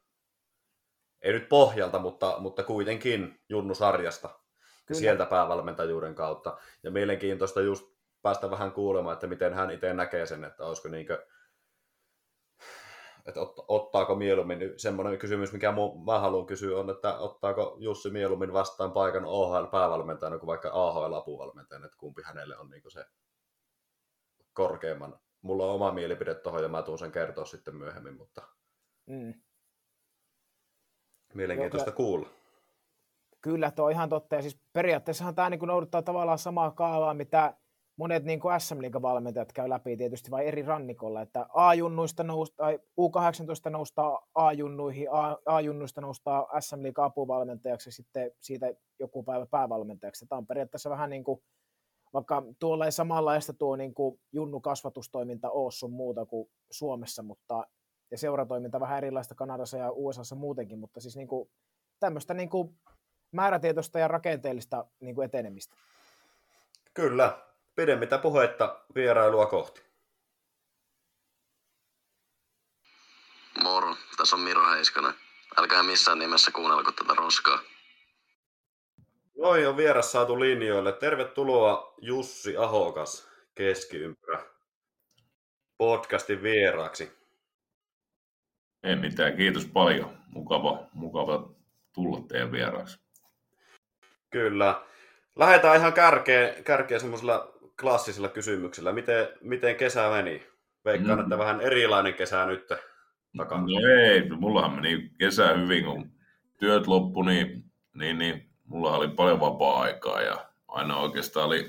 ei 1.21 1.33
nyt 1.33 1.49
pohjalta, 1.49 1.99
mutta, 1.99 2.35
mutta 2.39 2.63
kuitenkin 2.63 3.39
junnusarjasta 3.49 4.29
Kyllä. 4.85 4.99
sieltä 4.99 5.25
päävalmentajuuden 5.25 6.15
kautta. 6.15 6.57
Ja 6.83 6.91
mielenkiintoista 6.91 7.61
just 7.61 7.85
päästä 8.21 8.51
vähän 8.51 8.71
kuulemaan, 8.71 9.13
että 9.13 9.27
miten 9.27 9.53
hän 9.53 9.71
itse 9.71 9.93
näkee 9.93 10.25
sen, 10.25 10.43
että 10.43 10.65
olisiko 10.65 10.87
niinkö 10.87 11.25
että 13.25 13.41
ot, 13.41 13.65
ottaako 13.67 14.15
mieluummin, 14.15 14.59
semmoinen 14.77 15.17
kysymys, 15.17 15.53
mikä 15.53 15.71
mu, 15.71 16.03
mä 16.03 16.19
haluan 16.19 16.45
kysyä 16.45 16.79
on, 16.79 16.89
että 16.89 17.17
ottaako 17.17 17.77
Jussi 17.79 18.09
mieluummin 18.09 18.53
vastaan 18.53 18.91
paikan 18.91 19.25
OHL-päävalmentajana 19.25 20.39
kuin 20.39 20.47
vaikka 20.47 20.69
AHL-apuvalmentajana, 20.69 21.85
että 21.85 21.97
kumpi 21.97 22.21
hänelle 22.25 22.57
on 22.57 22.69
niin 22.69 22.91
se 22.91 23.05
korkeimman. 24.53 25.19
Mulla 25.41 25.65
on 25.65 25.75
oma 25.75 25.91
mielipide 25.91 26.35
tuohon 26.35 26.63
ja 26.63 26.69
mä 26.69 26.81
tuun 26.81 26.99
sen 26.99 27.11
kertoa 27.11 27.45
sitten 27.45 27.75
myöhemmin, 27.75 28.17
mutta 28.17 28.41
mm. 29.05 29.33
mielenkiintoista 31.33 31.89
Joo, 31.89 31.95
kuulla. 31.95 32.29
Kyllä, 33.41 33.71
tuo 33.71 33.85
on 33.85 33.91
ihan 33.91 34.09
totta. 34.09 34.35
Ja 34.35 34.41
siis 34.41 34.59
periaatteessahan 34.73 35.35
tämä 35.35 35.49
niin 35.49 35.59
noudattaa 35.59 36.01
tavallaan 36.01 36.37
samaa 36.37 36.71
kaavaa, 36.71 37.13
mitä 37.13 37.53
monet 37.97 38.23
niin 38.23 38.39
SM 38.57 39.01
valmentajat 39.01 39.53
käy 39.53 39.69
läpi 39.69 39.97
tietysti 39.97 40.31
vai 40.31 40.47
eri 40.47 40.61
rannikolla, 40.61 41.21
että 41.21 41.45
A-junnuista 41.53 42.23
nousta, 42.23 42.55
tai 42.57 42.79
U18 43.01 43.69
noustaa 43.69 44.27
A-junnuihin, 44.35 45.07
A-junnuista 45.45 46.01
noustaa 46.01 46.47
SM 46.59 46.81
apuvalmentajaksi 46.97 47.87
ja 47.89 47.93
sitten 47.93 48.31
siitä 48.39 48.73
joku 48.99 49.23
päivä 49.23 49.45
päävalmentajaksi. 49.45 50.25
Tämä 50.27 50.37
on 50.37 50.47
periaatteessa 50.47 50.89
vähän 50.89 51.09
niin 51.09 51.23
kuin, 51.23 51.43
vaikka 52.13 52.43
tuolla 52.59 52.85
ei 52.85 52.91
samanlaista 52.91 53.53
tuo 53.53 53.75
niin 53.75 53.93
kuin 53.93 54.19
junnu 54.31 54.61
kasvatustoiminta 54.61 55.49
ole 55.49 55.71
sun 55.71 55.91
muuta 55.91 56.25
kuin 56.25 56.49
Suomessa, 56.71 57.23
mutta 57.23 57.67
ja 58.11 58.17
seuratoiminta 58.17 58.79
vähän 58.79 58.97
erilaista 58.97 59.35
Kanadassa 59.35 59.77
ja 59.77 59.91
USAssa 59.91 60.35
muutenkin, 60.35 60.79
mutta 60.79 60.99
siis 60.99 61.15
niin 61.15 61.27
kuin, 61.27 61.49
tämmöistä 61.99 62.33
niin 62.33 62.49
kuin 62.49 62.79
määrätietoista 63.31 63.99
ja 63.99 64.07
rakenteellista 64.07 64.85
niin 64.99 65.15
kuin 65.15 65.25
etenemistä. 65.25 65.75
Kyllä, 66.93 67.37
pidemmittä 67.75 68.17
puhetta 68.17 68.85
vierailua 68.95 69.45
kohti. 69.45 69.81
Moro, 73.63 73.95
tässä 74.17 74.35
on 74.35 74.41
Miro 74.41 74.69
Heiskanen. 74.71 75.13
Älkää 75.57 75.83
missään 75.83 76.19
nimessä 76.19 76.51
kuunnelko 76.51 76.91
tätä 76.91 77.13
roskaa. 77.13 77.59
Noin 79.37 79.67
on 79.67 79.77
vieras 79.77 80.11
saatu 80.11 80.39
linjoille. 80.39 80.91
Tervetuloa 80.91 81.93
Jussi 82.01 82.57
Ahokas 82.57 83.29
keskiympyrä 83.55 84.43
podcastin 85.77 86.43
vieraaksi. 86.43 87.11
Ei 88.83 88.95
mitään, 88.95 89.37
kiitos 89.37 89.65
paljon. 89.65 90.17
Mukava, 90.27 90.87
mukava 90.93 91.49
tulla 91.93 92.27
teidän 92.27 92.51
vieraaksi. 92.51 92.99
Kyllä. 94.29 94.85
Lähdetään 95.35 95.77
ihan 95.77 95.93
kärkeen, 95.93 96.63
kärkeen 96.63 96.99
semmoisella 96.99 97.54
klassisilla 97.81 98.29
kysymyksillä. 98.29 98.93
Miten, 98.93 99.27
miten 99.41 99.75
kesä 99.75 100.09
meni? 100.09 100.47
Veikkaan, 100.85 101.19
mm. 101.19 101.23
että 101.23 101.37
vähän 101.37 101.61
erilainen 101.61 102.13
kesä 102.13 102.45
nyt 102.45 102.67
takana. 103.37 103.61
No 103.61 103.89
ei, 104.01 104.29
mullahan 104.29 104.75
meni 104.75 105.11
kesä 105.19 105.53
hyvin, 105.53 105.85
kun 105.85 106.11
työt 106.59 106.87
loppu, 106.87 107.23
niin, 107.23 107.63
niin, 107.93 108.17
niin 108.17 108.49
mulla 108.65 108.97
oli 108.97 109.07
paljon 109.07 109.39
vapaa-aikaa 109.39 110.21
ja 110.21 110.45
aina 110.67 110.97
oikeastaan 110.97 111.45
oli 111.45 111.67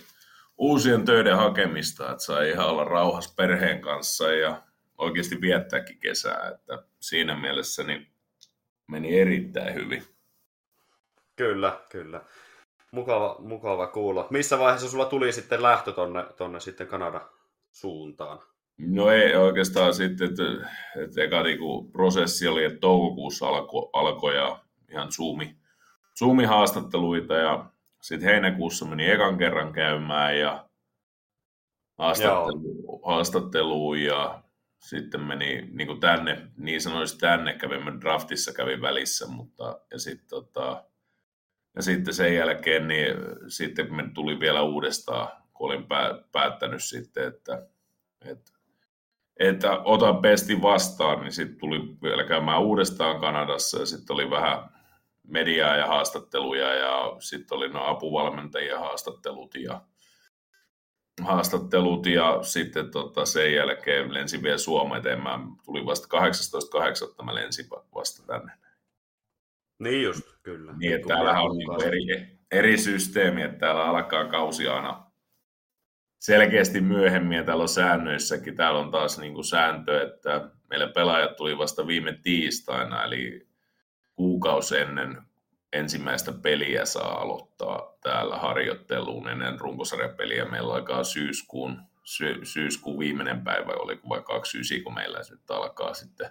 uusien 0.58 1.04
töiden 1.04 1.36
hakemista, 1.36 2.10
että 2.10 2.24
sai 2.24 2.50
ihan 2.50 2.68
olla 2.68 2.84
rauhassa 2.84 3.34
perheen 3.36 3.80
kanssa 3.80 4.32
ja 4.32 4.62
oikeasti 4.98 5.40
viettääkin 5.40 5.98
kesää, 5.98 6.48
että 6.48 6.82
siinä 7.00 7.40
mielessä 7.40 7.82
niin 7.82 8.06
meni 8.86 9.20
erittäin 9.20 9.74
hyvin. 9.74 10.02
Kyllä, 11.36 11.80
kyllä. 11.90 12.20
Mukava, 12.96 13.36
mukava 13.38 13.86
kuulla. 13.86 14.26
Missä 14.30 14.58
vaiheessa 14.58 14.88
sulla 14.88 15.04
tuli 15.04 15.32
sitten 15.32 15.62
lähtö 15.62 15.92
tonne, 15.92 16.24
tonne 16.36 16.60
sitten 16.60 16.86
Kanadan 16.86 17.28
suuntaan? 17.70 18.38
No 18.78 19.10
ei 19.10 19.36
oikeastaan 19.36 19.94
sitten, 19.94 20.28
että, 20.28 20.42
että 21.04 21.22
eka 21.22 21.42
niinku 21.42 21.90
prosessi 21.92 22.48
oli, 22.48 22.64
että 22.64 22.80
toukokuussa 22.80 23.48
alkoi 23.48 23.90
alko 23.92 24.30
ja 24.30 24.58
ihan 24.90 25.12
Zoomi, 25.12 25.56
Zoom-haastatteluita 26.18 27.34
ja 27.34 27.64
sitten 28.02 28.28
heinäkuussa 28.28 28.84
meni 28.84 29.10
ekan 29.10 29.38
kerran 29.38 29.72
käymään 29.72 30.38
ja 30.38 30.68
haastattelu, 31.98 33.00
haastatteluun 33.04 34.00
ja 34.00 34.42
sitten 34.80 35.20
meni 35.20 35.68
niin 35.72 35.86
kuin 35.86 36.00
tänne, 36.00 36.50
niin 36.56 36.80
sanoisin 36.80 37.18
tänne 37.18 37.54
kävimme 37.54 37.92
draftissa 38.00 38.52
kävi 38.52 38.80
välissä, 38.80 39.26
mutta 39.28 39.80
ja 39.90 39.98
sitten 39.98 40.28
tota, 40.28 40.84
ja 41.76 41.82
sitten 41.82 42.14
sen 42.14 42.34
jälkeen, 42.34 42.88
niin 42.88 43.16
sitten 43.48 43.88
kun 43.88 44.10
tuli 44.14 44.40
vielä 44.40 44.62
uudestaan, 44.62 45.28
kun 45.54 45.66
olin 45.66 45.86
päättänyt 46.32 46.84
sitten, 46.84 47.28
että, 47.28 47.66
että, 48.24 48.52
että 49.36 49.80
otan 49.84 50.22
pesti 50.22 50.62
vastaan, 50.62 51.20
niin 51.20 51.32
sitten 51.32 51.58
tuli 51.58 51.80
vielä 52.02 52.24
käymään 52.24 52.62
uudestaan 52.62 53.20
Kanadassa 53.20 53.78
ja 53.78 53.86
sitten 53.86 54.14
oli 54.14 54.30
vähän 54.30 54.70
mediaa 55.22 55.76
ja 55.76 55.86
haastatteluja 55.86 56.74
ja 56.74 57.16
sitten 57.18 57.56
oli 57.56 57.68
no 57.68 57.84
apuvalmentajien 57.86 58.78
haastattelut 58.78 59.54
ja 59.54 59.80
haastattelut 61.22 62.06
ja 62.06 62.38
sitten 62.42 62.90
tota, 62.90 63.26
sen 63.26 63.54
jälkeen 63.54 64.14
lensin 64.14 64.42
vielä 64.42 64.58
Suomeen, 64.58 65.22
mä 65.22 65.40
tulin 65.64 65.86
vasta 65.86 66.18
18.8. 67.18 67.24
mä 67.24 67.34
lensin 67.34 67.66
vasta 67.94 68.26
tänne. 68.26 68.52
Niin 69.78 70.02
just, 70.02 70.22
kyllä. 70.42 70.72
Niin, 70.76 70.94
että 70.94 71.08
täällä 71.08 71.40
on 71.40 71.56
niin 71.56 71.86
eri, 71.86 72.38
eri 72.50 72.78
systeemi, 72.78 73.42
että 73.42 73.58
täällä 73.58 73.84
alkaa 73.84 74.24
kausi 74.24 74.68
aina 74.68 75.06
selkeästi 76.18 76.80
myöhemmin 76.80 77.36
ja 77.36 77.44
täällä 77.44 77.62
on 77.62 77.68
säännöissäkin. 77.68 78.56
Täällä 78.56 78.80
on 78.80 78.90
taas 78.90 79.18
niin 79.18 79.34
kuin 79.34 79.44
sääntö, 79.44 80.02
että 80.02 80.50
meillä 80.70 80.88
pelaajat 80.88 81.36
tuli 81.36 81.58
vasta 81.58 81.86
viime 81.86 82.18
tiistaina, 82.22 83.04
eli 83.04 83.48
kuukausi 84.14 84.78
ennen 84.78 85.22
ensimmäistä 85.72 86.32
peliä 86.32 86.84
saa 86.84 87.20
aloittaa 87.20 87.96
täällä 88.00 88.36
harjoitteluun 88.36 89.28
ennen 89.28 89.60
runkosarjapeliä. 89.60 90.44
Meillä 90.44 90.74
alkaa 90.74 91.04
syyskuun, 91.04 91.82
sy- 92.04 92.44
syyskuun 92.44 92.98
viimeinen 92.98 93.44
päivä, 93.44 93.72
oli 93.72 94.00
vai 94.08 94.22
29, 94.22 94.84
kun 94.84 94.94
meillä 94.94 95.18
nyt 95.30 95.50
alkaa 95.50 95.94
sitten 95.94 96.30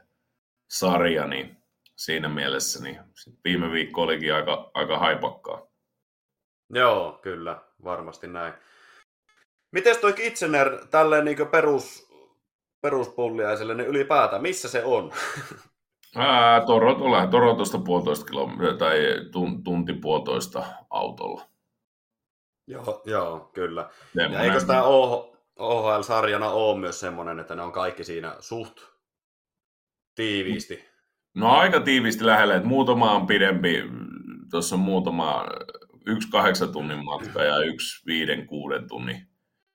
sarja, 0.68 1.28
niin 1.28 1.58
siinä 1.96 2.30
mielessä 2.30 2.84
niin 2.84 3.00
viime 3.44 3.72
viikko 3.72 4.02
olikin 4.02 4.34
aika, 4.34 4.72
aika 4.74 4.98
haipakkaa. 4.98 5.68
Joo, 6.70 7.20
kyllä, 7.22 7.62
varmasti 7.84 8.28
näin. 8.28 8.54
Miten 9.72 10.00
toi 10.02 10.14
Kitchener 10.14 10.88
tälleen 10.88 11.26
niin 11.26 11.48
perus, 11.52 12.08
peruspulliaiselle 12.82 13.76
niin 13.76 13.88
ylipäätään, 13.88 14.42
missä 14.42 14.70
se 14.70 14.84
on? 14.84 15.12
Ää, 16.16 16.66
Torontolla, 16.66 17.28
Torontosta 17.28 17.78
puolitoista 17.78 18.26
kilometriä 18.26 18.78
tai 18.78 19.00
tunti 19.64 19.94
puolitoista 19.94 20.66
autolla. 20.90 21.48
Joo, 22.68 23.02
joo 23.06 23.50
kyllä. 23.54 23.90
Ja 24.14 24.42
eikö 24.42 24.66
tämä 24.68 24.84
OHL-sarjana 25.60 26.50
ole 26.50 26.80
myös 26.80 27.00
semmoinen, 27.00 27.40
että 27.40 27.56
ne 27.56 27.62
on 27.62 27.72
kaikki 27.72 28.04
siinä 28.04 28.36
suht 28.40 28.78
tiiviisti 30.16 30.95
No 31.36 31.52
aika 31.52 31.80
tiivisti 31.80 32.26
lähellä, 32.26 32.56
että 32.56 32.68
muutama 32.68 33.12
on 33.12 33.28
pidempi, 33.28 33.84
tuossa 34.52 34.76
on 34.76 34.82
muutama, 34.82 35.46
yksi 36.06 36.30
kahdeksan 36.30 36.72
tunnin 36.72 37.06
matka 37.06 37.44
ja 37.44 37.58
yksi 37.58 38.06
viiden, 38.06 38.48
kuuden 38.48 38.88
tunnin 38.88 39.28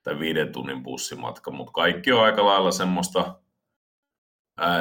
tai 0.03 0.19
viiden 0.19 0.51
tunnin 0.51 0.83
bussimatka, 0.83 1.51
mutta 1.51 1.71
kaikki 1.71 2.11
on 2.11 2.23
aika 2.23 2.45
lailla 2.45 2.71
semmoista, 2.71 3.39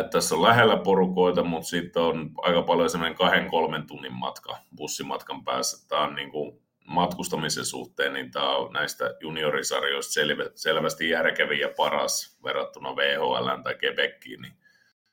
että 0.00 0.10
tässä 0.10 0.34
on 0.34 0.42
lähellä 0.42 0.76
porukoita, 0.76 1.44
mutta 1.44 1.68
sitten 1.68 2.02
on 2.02 2.30
aika 2.36 2.62
paljon 2.62 2.90
semmoinen 2.90 3.18
kahden, 3.18 3.50
kolmen 3.50 3.86
tunnin 3.86 4.14
matka 4.14 4.58
bussimatkan 4.76 5.44
päässä. 5.44 5.88
Tämä 5.88 6.02
on 6.02 6.14
niin 6.14 6.30
kuin 6.30 6.60
matkustamisen 6.86 7.64
suhteen, 7.64 8.12
niin 8.12 8.30
tämä 8.30 8.56
on 8.56 8.72
näistä 8.72 9.14
juniorisarjoista 9.20 10.12
selvä, 10.12 10.44
selvästi 10.54 11.08
järkevin 11.08 11.60
ja 11.60 11.68
paras 11.76 12.38
verrattuna 12.44 12.96
VHL 12.96 13.62
tai 13.62 13.76
Quebeciin, 13.84 14.42
niin 14.42 14.59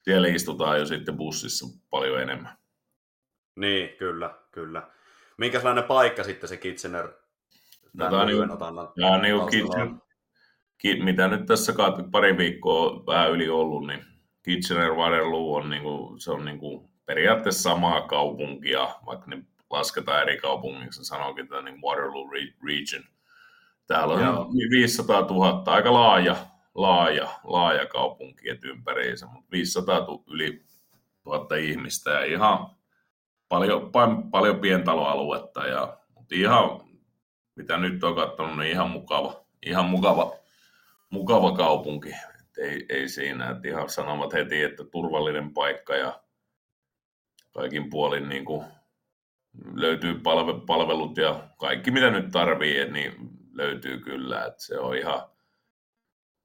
siellä 0.07 0.27
istutaan 0.27 0.79
jo 0.79 0.85
sitten 0.85 1.17
bussissa 1.17 1.65
paljon 1.89 2.21
enemmän. 2.21 2.57
Niin, 3.55 3.97
kyllä, 3.97 4.37
kyllä. 4.51 4.87
Minkälainen 5.37 5.83
paikka 5.83 6.23
sitten 6.23 6.49
se 6.49 6.57
Kitchener 6.57 7.07
no, 7.93 8.09
tämä 8.09 8.25
niin, 8.25 8.51
otannan, 8.51 8.87
ja 8.95 9.17
niin 9.17 9.49
Kitchener, 9.51 9.89
ki, 10.77 11.03
mitä 11.03 11.27
nyt 11.27 11.45
tässä 11.45 11.73
pari 12.11 12.37
viikkoa 12.37 13.05
vähän 13.05 13.31
yli 13.31 13.49
ollut, 13.49 13.87
niin 13.87 14.05
Kitchener 14.43 14.93
Waterloo 14.93 15.53
on, 15.53 15.69
niin 15.69 15.83
kuin, 15.83 16.19
se 16.19 16.31
on 16.31 16.45
niin 16.45 16.59
kuin 16.59 16.89
periaatteessa 17.05 17.69
samaa 17.69 18.07
kaupunkia, 18.07 18.87
vaikka 19.05 19.25
ne 19.27 19.43
lasketaan 19.69 20.21
eri 20.21 20.37
kaupungiksi, 20.37 21.05
sanoikin 21.05 21.43
että 21.43 21.61
niin 21.61 21.81
Waterloo 21.81 22.29
Region. 22.65 23.03
Täällä 23.87 24.13
on 24.13 24.21
Joo. 24.21 24.51
500 24.69 25.21
000, 25.21 25.63
aika 25.65 25.93
laaja, 25.93 26.35
laaja, 26.77 27.29
laaja 27.43 27.85
kaupunki 27.85 28.49
et 28.49 28.63
ympäriinsä, 28.63 29.25
mutta 29.25 29.51
500 29.51 30.07
yli 30.27 30.65
tuhatta 31.23 31.55
ihmistä 31.55 32.09
ja 32.09 32.25
ihan 32.25 32.67
paljon, 33.49 33.91
paljon 34.31 34.59
pientaloaluetta 34.59 35.67
ja 35.67 35.97
mutta 36.15 36.35
ihan, 36.35 36.81
mitä 37.55 37.77
nyt 37.77 38.03
on 38.03 38.15
katsonut, 38.15 38.57
niin 38.57 38.71
ihan 38.71 38.89
mukava, 38.89 39.45
ihan 39.65 39.85
mukava, 39.85 40.33
mukava 41.09 41.51
kaupunki. 41.51 42.09
että 42.09 42.61
ei, 42.61 42.85
ei 42.89 43.09
siinä, 43.09 43.49
että 43.49 43.67
ihan 43.67 43.89
sanovat 43.89 44.33
heti, 44.33 44.61
että 44.61 44.83
turvallinen 44.83 45.53
paikka 45.53 45.95
ja 45.95 46.21
kaikin 47.53 47.89
puolin 47.89 48.29
niin 48.29 48.45
kuin 48.45 48.65
löytyy 49.73 50.19
palve, 50.19 50.53
palvelut 50.67 51.17
ja 51.17 51.49
kaikki 51.57 51.91
mitä 51.91 52.09
nyt 52.09 52.31
tarvii, 52.31 52.91
niin 52.91 53.13
löytyy 53.51 53.99
kyllä, 53.99 54.45
että 54.45 54.63
se 54.63 54.79
on 54.79 54.97
ihan, 54.97 55.21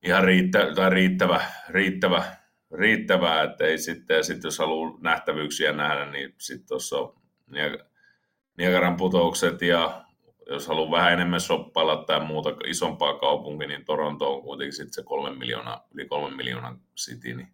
ihan 0.02 0.24
riittä, 0.24 0.74
tai 0.74 0.90
riittävä, 0.90 1.40
riittävä, 1.68 2.24
riittävää, 2.72 3.42
että 3.42 3.64
ei 3.64 3.78
sitten, 3.78 4.16
ja 4.16 4.22
sitten 4.22 4.48
jos 4.48 4.58
haluaa 4.58 4.98
nähtävyyksiä 5.00 5.72
nähdä, 5.72 6.06
niin 6.06 6.34
sitten 6.38 6.68
tuossa 6.68 6.98
on 6.98 7.14
Niagaran 8.58 8.96
putoukset 8.96 9.62
ja 9.62 10.04
jos 10.46 10.66
haluaa 10.68 10.90
vähän 10.90 11.12
enemmän 11.12 11.40
shoppailla 11.40 11.96
tai 11.96 12.20
muuta 12.20 12.50
isompaa 12.66 13.18
kaupunkia, 13.18 13.68
niin 13.68 13.84
Toronto 13.84 14.34
on 14.34 14.42
kuitenkin 14.42 14.72
sitten 14.72 14.92
se 14.92 15.02
kolme 15.02 15.38
miljoonaa, 15.38 15.86
yli 15.94 16.06
kolme 16.06 16.36
miljoonaa 16.36 16.78
city, 16.96 17.34
niin, 17.34 17.48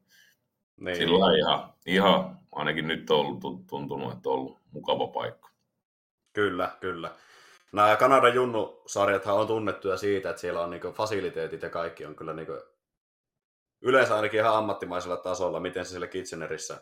niin. 0.80 0.96
sillä 0.96 1.38
ihan, 1.38 1.72
ihan, 1.86 2.38
ainakin 2.52 2.88
nyt 2.88 3.10
on 3.10 3.18
ollut, 3.18 3.66
tuntunut, 3.66 4.12
että 4.12 4.28
on 4.28 4.34
ollut 4.34 4.58
mukava 4.72 5.06
paikka. 5.06 5.50
Kyllä, 6.32 6.76
kyllä. 6.80 7.10
Nämä 7.72 7.96
Kanadan 7.96 8.34
Junnu-sarjathan 8.34 9.36
on 9.36 9.46
tunnettuja 9.46 9.96
siitä, 9.96 10.30
että 10.30 10.40
siellä 10.40 10.60
on 10.60 10.70
niinku 10.70 10.92
fasiliteetit 10.92 11.62
ja 11.62 11.70
kaikki 11.70 12.06
on 12.06 12.16
kyllä 12.16 12.34
niinku 12.34 12.52
yleensä 13.80 14.16
ainakin 14.16 14.40
ihan 14.40 14.56
ammattimaisella 14.56 15.16
tasolla, 15.16 15.60
miten 15.60 15.84
se 15.84 15.90
siellä 15.90 16.06
Kitchenerissä 16.06 16.80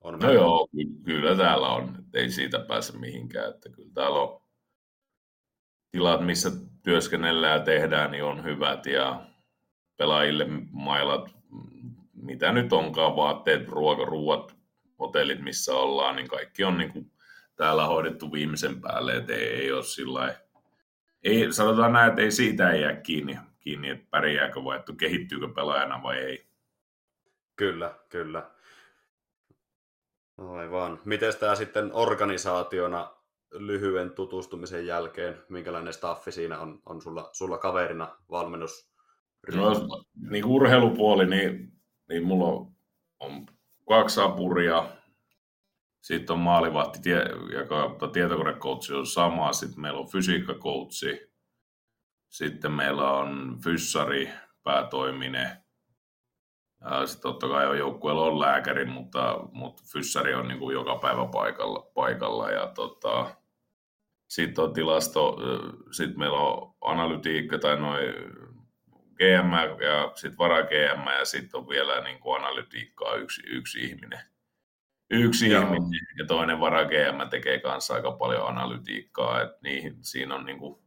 on. 0.00 0.12
No 0.12 0.18
mennyt. 0.18 0.34
joo, 0.34 0.68
kyllä 1.04 1.36
täällä 1.36 1.68
on, 1.68 1.96
ei 2.14 2.30
siitä 2.30 2.58
pääse 2.58 2.98
mihinkään, 2.98 3.50
että 3.50 3.68
kyllä 3.68 3.90
täällä 3.94 4.18
on 4.18 4.42
tilat, 5.90 6.26
missä 6.26 6.50
työskennellään 6.82 7.58
ja 7.58 7.64
tehdään, 7.64 8.10
niin 8.10 8.24
on 8.24 8.44
hyvät 8.44 8.86
ja 8.86 9.26
pelaajille 9.96 10.46
mailat, 10.70 11.30
mitä 12.12 12.52
nyt 12.52 12.72
onkaan, 12.72 13.16
vaatteet, 13.16 13.68
ruoka, 13.68 14.04
ruuat, 14.04 14.56
hotellit, 14.98 15.42
missä 15.42 15.74
ollaan, 15.74 16.16
niin 16.16 16.28
kaikki 16.28 16.64
on 16.64 16.78
niin 16.78 16.92
kuin 16.92 17.12
täällä 17.58 17.86
hoidettu 17.86 18.32
viimeisen 18.32 18.80
päälle, 18.80 19.16
että 19.16 19.32
ei, 19.32 19.48
ei 19.48 19.72
ole 19.72 19.82
sillä 19.82 20.34
ei, 21.22 21.52
sanotaan 21.52 21.92
näin, 21.92 22.08
että 22.08 22.22
ei 22.22 22.30
siitä 22.30 22.70
ei 22.70 22.82
jää 22.82 22.96
kiinni, 22.96 23.38
kiinni 23.60 23.90
että 23.90 24.06
pärjääkö 24.10 24.64
vai 24.64 24.76
että 24.76 24.92
kehittyykö 24.98 25.48
pelaajana 25.48 26.02
vai 26.02 26.18
ei. 26.18 26.48
Kyllä, 27.56 27.94
kyllä. 28.08 28.50
Aivan. 30.38 31.00
Miten 31.04 31.32
tämä 31.40 31.54
sitten 31.54 31.90
organisaationa 31.92 33.10
lyhyen 33.52 34.10
tutustumisen 34.10 34.86
jälkeen, 34.86 35.42
minkälainen 35.48 35.92
staffi 35.92 36.32
siinä 36.32 36.58
on, 36.60 36.82
on 36.86 37.02
sulla, 37.02 37.30
sulla 37.32 37.58
kaverina 37.58 38.16
valmennus? 38.30 38.92
No, 39.54 39.72
niin 40.30 40.44
urheilupuoli, 40.44 41.26
niin, 41.26 41.72
niin 42.08 42.24
mulla 42.26 42.46
on, 42.46 42.72
on 43.20 43.46
kaksi 43.88 44.20
apuria, 44.20 44.88
sitten 46.08 46.34
on 46.34 46.40
maalivahti, 46.40 46.98
tie, 47.02 47.22
joka 47.52 48.08
tietokonekoutsi 48.12 48.94
on 48.94 49.06
sama, 49.06 49.52
sitten 49.52 49.80
meillä 49.80 50.00
on 50.00 50.08
fysiikkakoutsi, 50.08 51.32
sitten 52.28 52.72
meillä 52.72 53.10
on 53.10 53.58
fyssari, 53.64 54.30
päätoiminen, 54.62 55.50
sitten 57.04 57.22
totta 57.22 57.48
kai 57.48 57.66
on 57.66 57.78
joukkueella 57.78 58.26
on 58.26 58.40
lääkäri, 58.40 58.84
mutta, 58.84 59.40
mutta 59.52 59.82
fyssari 59.92 60.34
on 60.34 60.48
niin 60.48 60.58
kuin 60.58 60.74
joka 60.74 60.96
päivä 60.96 61.26
paikalla, 61.32 61.90
paikalla 61.94 62.50
ja 62.50 62.66
tota, 62.66 63.36
sitten 64.28 64.64
on 64.64 64.72
tilasto, 64.72 65.36
sitten 65.90 66.18
meillä 66.18 66.38
on 66.38 66.74
analytiikka 66.80 67.58
tai 67.58 67.76
noin 67.76 68.14
GM 69.14 69.52
ja 69.84 70.12
sitten 70.14 70.38
vara 70.38 70.62
GM 70.62 71.06
ja 71.18 71.24
sitten 71.24 71.60
on 71.60 71.68
vielä 71.68 72.00
niin 72.00 72.20
kuin 72.20 72.40
analytiikkaa 72.40 73.14
yksi, 73.14 73.42
yksi 73.46 73.80
ihminen. 73.80 74.37
Yksi 75.10 75.50
Joo. 75.50 75.62
ihminen 75.62 76.00
ja 76.18 76.26
toinen 76.26 76.60
vara 76.60 76.84
GM 76.84 77.28
tekee 77.30 77.60
kanssa 77.60 77.94
aika 77.94 78.12
paljon 78.12 78.46
analytiikkaa, 78.46 79.42
että 79.42 79.58
niihin, 79.62 79.96
siinä 80.00 80.34
on 80.34 80.46
niin 80.46 80.58
kuin 80.58 80.82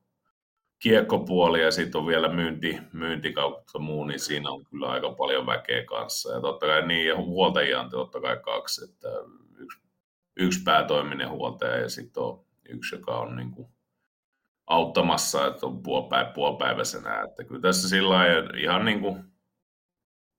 kiekkopuoli 0.80 1.62
ja 1.62 1.72
sitten 1.72 2.00
on 2.02 2.08
vielä 2.08 2.34
myynti, 2.34 2.78
myynti 2.94 3.34
kautta 3.34 3.80
muu, 3.80 4.06
niin 4.06 4.20
siinä 4.20 4.50
on 4.50 4.66
kyllä 4.66 4.88
aika 4.88 5.12
paljon 5.12 5.46
väkeä 5.46 5.86
kanssa. 5.86 6.34
Ja 6.34 6.42
totta 6.42 6.66
kai 6.66 6.88
niin, 6.88 7.08
ja 7.08 7.18
huoltajia 7.18 7.82
on 7.82 7.90
totta 7.90 8.22
kai 8.22 8.38
kaksi, 8.38 8.84
että 8.84 9.08
yksi, 9.58 9.80
yksi 10.36 10.64
päätoiminen 10.64 11.30
huoltaja 11.30 11.78
ja 11.78 11.90
sitten 11.90 12.24
on 12.24 12.46
yksi, 12.70 12.96
joka 12.96 13.18
on 13.18 13.36
niin 13.36 13.52
kuin 13.52 13.68
auttamassa, 14.68 15.48
että 15.48 15.66
on 15.66 15.84
puolipäivä, 15.84 16.32
puolipäiväisenä. 16.32 17.22
Että 17.22 17.44
kyllä 17.44 17.62
tässä 17.62 17.90
sillä 17.90 18.18
ihan 18.58 18.86
niin 18.86 19.02
kuin 19.02 19.24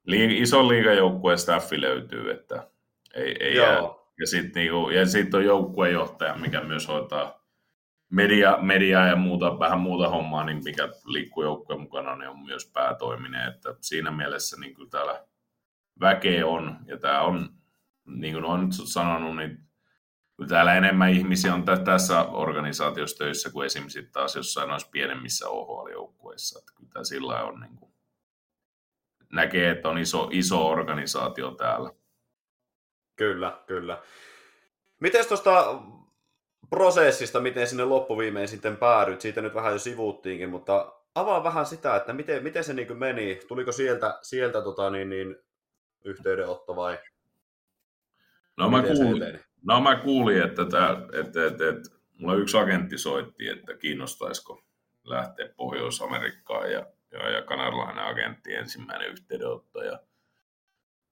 liiga, 0.07 0.35
iso 0.37 0.69
liigajoukkueen 0.69 1.39
staffi 1.39 1.81
löytyy, 1.81 2.31
että 2.31 2.71
ei, 3.15 3.37
ei 3.41 3.57
jää. 3.57 3.81
Ja 4.21 4.27
sitten 4.27 4.61
niinku, 4.63 4.91
ja 4.91 5.07
sit 5.07 5.35
on 5.35 5.45
joukkuejohtaja, 5.45 6.35
mikä 6.35 6.61
myös 6.61 6.89
hoitaa 6.89 7.43
media, 8.11 8.59
mediaa 8.61 9.07
ja 9.07 9.17
muuta, 9.17 9.59
vähän 9.59 9.81
muuta 9.81 10.09
hommaa, 10.09 10.45
niin 10.45 10.65
mikä 10.65 10.89
liikkuu 11.05 11.43
joukkueen 11.43 11.81
mukana, 11.81 12.17
niin 12.17 12.29
on 12.29 12.45
myös 12.45 12.71
päätoiminen. 12.75 13.49
Että 13.49 13.75
siinä 13.81 14.11
mielessä 14.11 14.57
niin 14.61 14.75
kyllä 14.75 14.91
täällä 14.91 15.27
väkeä 16.01 16.47
on, 16.47 16.77
ja 16.87 16.99
tämä 16.99 17.21
on, 17.21 17.49
niin 18.07 18.35
kuin 18.35 18.45
olen 18.45 18.61
nyt 18.61 18.73
sanonut, 18.85 19.37
niin 19.37 19.59
kyllä 20.37 20.49
täällä 20.49 20.75
enemmän 20.75 21.11
ihmisiä 21.11 21.55
on 21.55 21.65
tässä 21.85 22.23
organisaatiossa 22.23 23.19
töissä 23.19 23.51
kuin 23.51 23.67
esimerkiksi 23.67 24.09
taas 24.13 24.37
jossain 24.37 24.69
noissa 24.69 24.89
pienemmissä 24.93 25.49
OHL-joukkueissa. 25.49 26.59
Että 26.59 26.73
kyllä 26.77 26.91
tämä 26.93 27.05
sillä 27.05 27.43
on 27.43 27.61
niin 27.61 27.77
kuin, 27.77 27.93
näkee, 29.33 29.71
että 29.71 29.89
on 29.89 29.99
iso, 29.99 30.29
iso 30.33 30.69
organisaatio 30.69 31.51
täällä. 31.51 31.91
Kyllä, 33.23 33.59
kyllä. 33.67 34.03
Miten 35.01 35.29
tuosta 35.29 35.83
prosessista, 36.71 37.41
miten 37.41 37.67
sinne 37.67 37.85
loppuviimein 37.85 38.49
sitten 38.49 38.77
päädyt, 38.77 39.21
siitä 39.21 39.41
nyt 39.41 39.55
vähän 39.55 39.73
jo 39.73 39.79
sivuuttiinkin, 39.79 40.51
mutta 40.51 40.93
avaa 41.15 41.45
vähän 41.45 41.67
sitä, 41.67 41.97
että 41.97 42.13
miten, 42.13 42.43
miten 42.43 42.65
se 42.65 42.73
niin 42.73 42.99
meni, 42.99 43.41
tuliko 43.49 43.73
sieltä, 43.73 44.19
sieltä 44.23 44.63
tota, 44.63 44.91
niin, 44.91 45.11
niin, 45.11 45.37
yhteydenotto 46.05 46.77
vai 46.77 46.99
No 48.57 48.71
mä, 48.71 48.83
kuulin, 48.83 49.41
no 49.63 49.81
mä 49.81 49.97
kuulin, 49.97 50.43
että, 50.43 50.65
tää, 50.65 50.91
että, 51.13 51.47
että, 51.47 51.69
että 51.69 51.91
mulla 52.19 52.35
yksi 52.35 52.57
agentti 52.57 52.99
soitti, 52.99 53.49
että 53.49 53.75
kiinnostaisiko 53.77 54.63
lähteä 55.05 55.49
Pohjois-Amerikkaan 55.57 56.73
ja, 56.73 56.87
ja, 57.11 57.31
ja 57.31 57.43
kanadalainen 57.43 58.05
agentti 58.05 58.55
ensimmäinen 58.55 59.11
yhteydenotto 59.11 59.83
ja, 59.83 60.01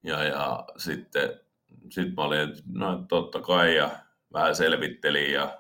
ja, 0.03 0.25
ja 0.25 0.65
sitten 0.77 1.41
sit 1.91 2.15
mä 2.17 2.23
olin, 2.23 2.41
että 2.41 2.63
no 2.73 3.05
totta 3.09 3.41
kai 3.41 3.77
ja 3.77 3.91
vähän 4.33 4.57
selvittelin 4.57 5.33
ja 5.33 5.59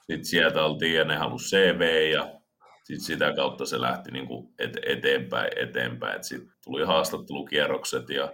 sitten 0.00 0.24
sieltä 0.24 0.64
oltiin 0.64 0.94
ja 0.94 1.04
ne 1.04 1.16
halusi 1.16 1.56
CV 1.56 2.10
ja 2.12 2.40
sitten 2.84 3.06
sitä 3.06 3.32
kautta 3.36 3.66
se 3.66 3.80
lähti 3.80 4.10
niin 4.10 4.26
kuin 4.26 4.54
eteenpäin, 4.86 5.50
eteenpäin. 5.56 6.24
Sitten 6.24 6.52
tuli 6.64 6.84
haastattelukierrokset 6.84 8.10
ja 8.10 8.32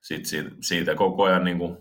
sitten 0.00 0.26
siitä, 0.28 0.50
siitä 0.60 0.94
koko 0.94 1.24
ajan 1.24 1.44
niin 1.44 1.58
kuin 1.58 1.78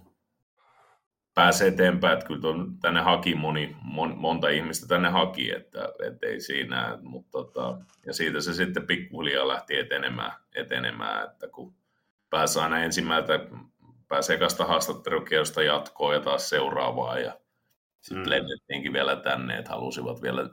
pääsi 1.35 1.67
eteenpäin, 1.67 2.13
että 2.13 2.25
kyllä 2.25 2.41
tänne 2.81 3.01
haki 3.01 3.35
moni, 3.35 3.75
mon, 3.81 4.17
monta 4.17 4.49
ihmistä 4.49 4.87
tänne 4.87 5.09
haki, 5.09 5.51
että, 5.51 5.89
että 6.07 6.27
ei 6.27 6.41
siinä, 6.41 6.97
mutta 7.01 7.31
tota, 7.31 7.77
ja 8.05 8.13
siitä 8.13 8.41
se 8.41 8.53
sitten 8.53 8.87
pikkuhiljaa 8.87 9.47
lähti 9.47 9.77
etenemään, 9.77 10.31
etenemään 10.55 11.31
että 11.31 11.47
kun 11.47 11.75
pääsi 12.29 12.59
aina 12.59 12.83
ensimmäistä 12.83 13.33
pääsi 14.13 14.33
ekasta 14.33 14.65
haastattelukierrosta 14.65 15.63
jatkoon 15.63 16.13
ja 16.13 16.19
taas 16.19 16.49
seuraavaa 16.49 17.19
ja 17.19 17.39
sitten 18.01 18.23
mm. 18.23 18.29
lennettiinkin 18.29 18.93
vielä 18.93 19.15
tänne, 19.15 19.57
että 19.57 19.71
halusivat 19.71 20.21
vielä 20.21 20.49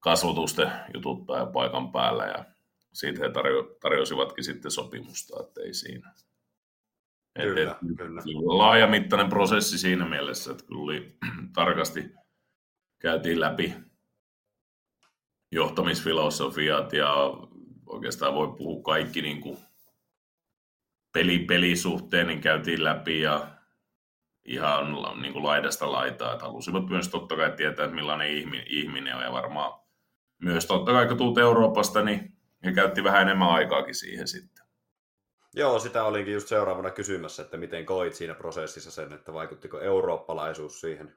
kasvotusten 0.00 0.70
jututtaa 0.94 1.38
ja 1.38 1.46
paikan 1.46 1.92
päällä 1.92 2.26
ja 2.26 2.44
siitä 2.92 3.20
he 3.20 3.30
tarjo, 3.30 3.62
tarjosivatkin 3.80 4.44
sitten 4.44 4.70
sopimusta, 4.70 5.42
että 5.42 5.60
ei 5.60 5.74
siinä. 5.74 6.14
Kyllä, 7.42 7.62
et, 7.62 7.68
et, 7.68 7.78
kyllä. 7.80 8.22
Laajamittainen 8.58 9.28
prosessi 9.28 9.78
siinä 9.78 10.08
mielessä, 10.08 10.50
että 10.50 10.64
kyllä 10.66 10.82
oli 10.82 11.18
tarkasti 11.54 12.14
käytiin 12.98 13.40
läpi 13.40 13.74
johtamisfilosofiat 15.52 16.92
ja 16.92 17.14
oikeastaan 17.86 18.34
voi 18.34 18.48
puhua 18.58 18.82
kaikki 18.82 19.22
niin 19.22 19.40
kuin 19.40 19.58
peli, 21.12 21.38
pelisuhteen 21.38 22.26
niin 22.26 22.40
käytiin 22.40 22.84
läpi 22.84 23.20
ja 23.20 23.46
ihan 24.44 24.96
niin 25.22 25.32
kuin 25.32 25.44
laidasta 25.44 25.92
laitaa, 25.92 26.32
että 26.32 26.44
halusivat 26.44 26.88
myös 26.88 27.08
totta 27.08 27.36
kai 27.36 27.50
tietää, 27.50 27.84
että 27.84 27.94
millainen 27.94 28.30
ihminen 28.66 29.16
on 29.16 29.22
ja 29.22 29.32
varmaan 29.32 29.80
myös 30.42 30.66
totta 30.66 30.92
kai 30.92 31.06
kun 31.06 31.16
tuut 31.16 31.38
Euroopasta, 31.38 32.02
niin 32.02 32.32
he 32.64 32.72
käytti 32.72 33.04
vähän 33.04 33.22
enemmän 33.22 33.48
aikaakin 33.48 33.94
siihen 33.94 34.28
sitten. 34.28 34.64
Joo, 35.54 35.78
sitä 35.78 36.04
olinkin 36.04 36.34
just 36.34 36.48
seuraavana 36.48 36.90
kysymässä, 36.90 37.42
että 37.42 37.56
miten 37.56 37.86
koit 37.86 38.14
siinä 38.14 38.34
prosessissa 38.34 38.90
sen, 38.90 39.12
että 39.12 39.32
vaikuttiko 39.32 39.80
eurooppalaisuus 39.80 40.80
siihen, 40.80 41.16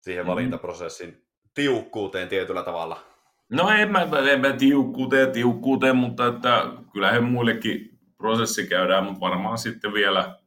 siihen 0.00 0.22
mm-hmm. 0.22 0.30
valintaprosessin 0.30 1.26
tiukkuuteen 1.54 2.28
tietyllä 2.28 2.62
tavalla? 2.62 3.04
No 3.48 3.68
en 3.70 3.92
mä, 3.92 4.06
en 4.32 4.40
mä 4.40 4.52
tiukkuuteen 4.52 5.32
tiukkuuteen, 5.32 5.96
mutta 5.96 6.26
että 6.26 6.64
kyllähän 6.92 7.24
muillekin 7.24 7.89
prosessi 8.20 8.66
käydään, 8.66 9.04
mutta 9.04 9.20
varmaan 9.20 9.58
sitten 9.58 9.92
vielä, 9.92 10.38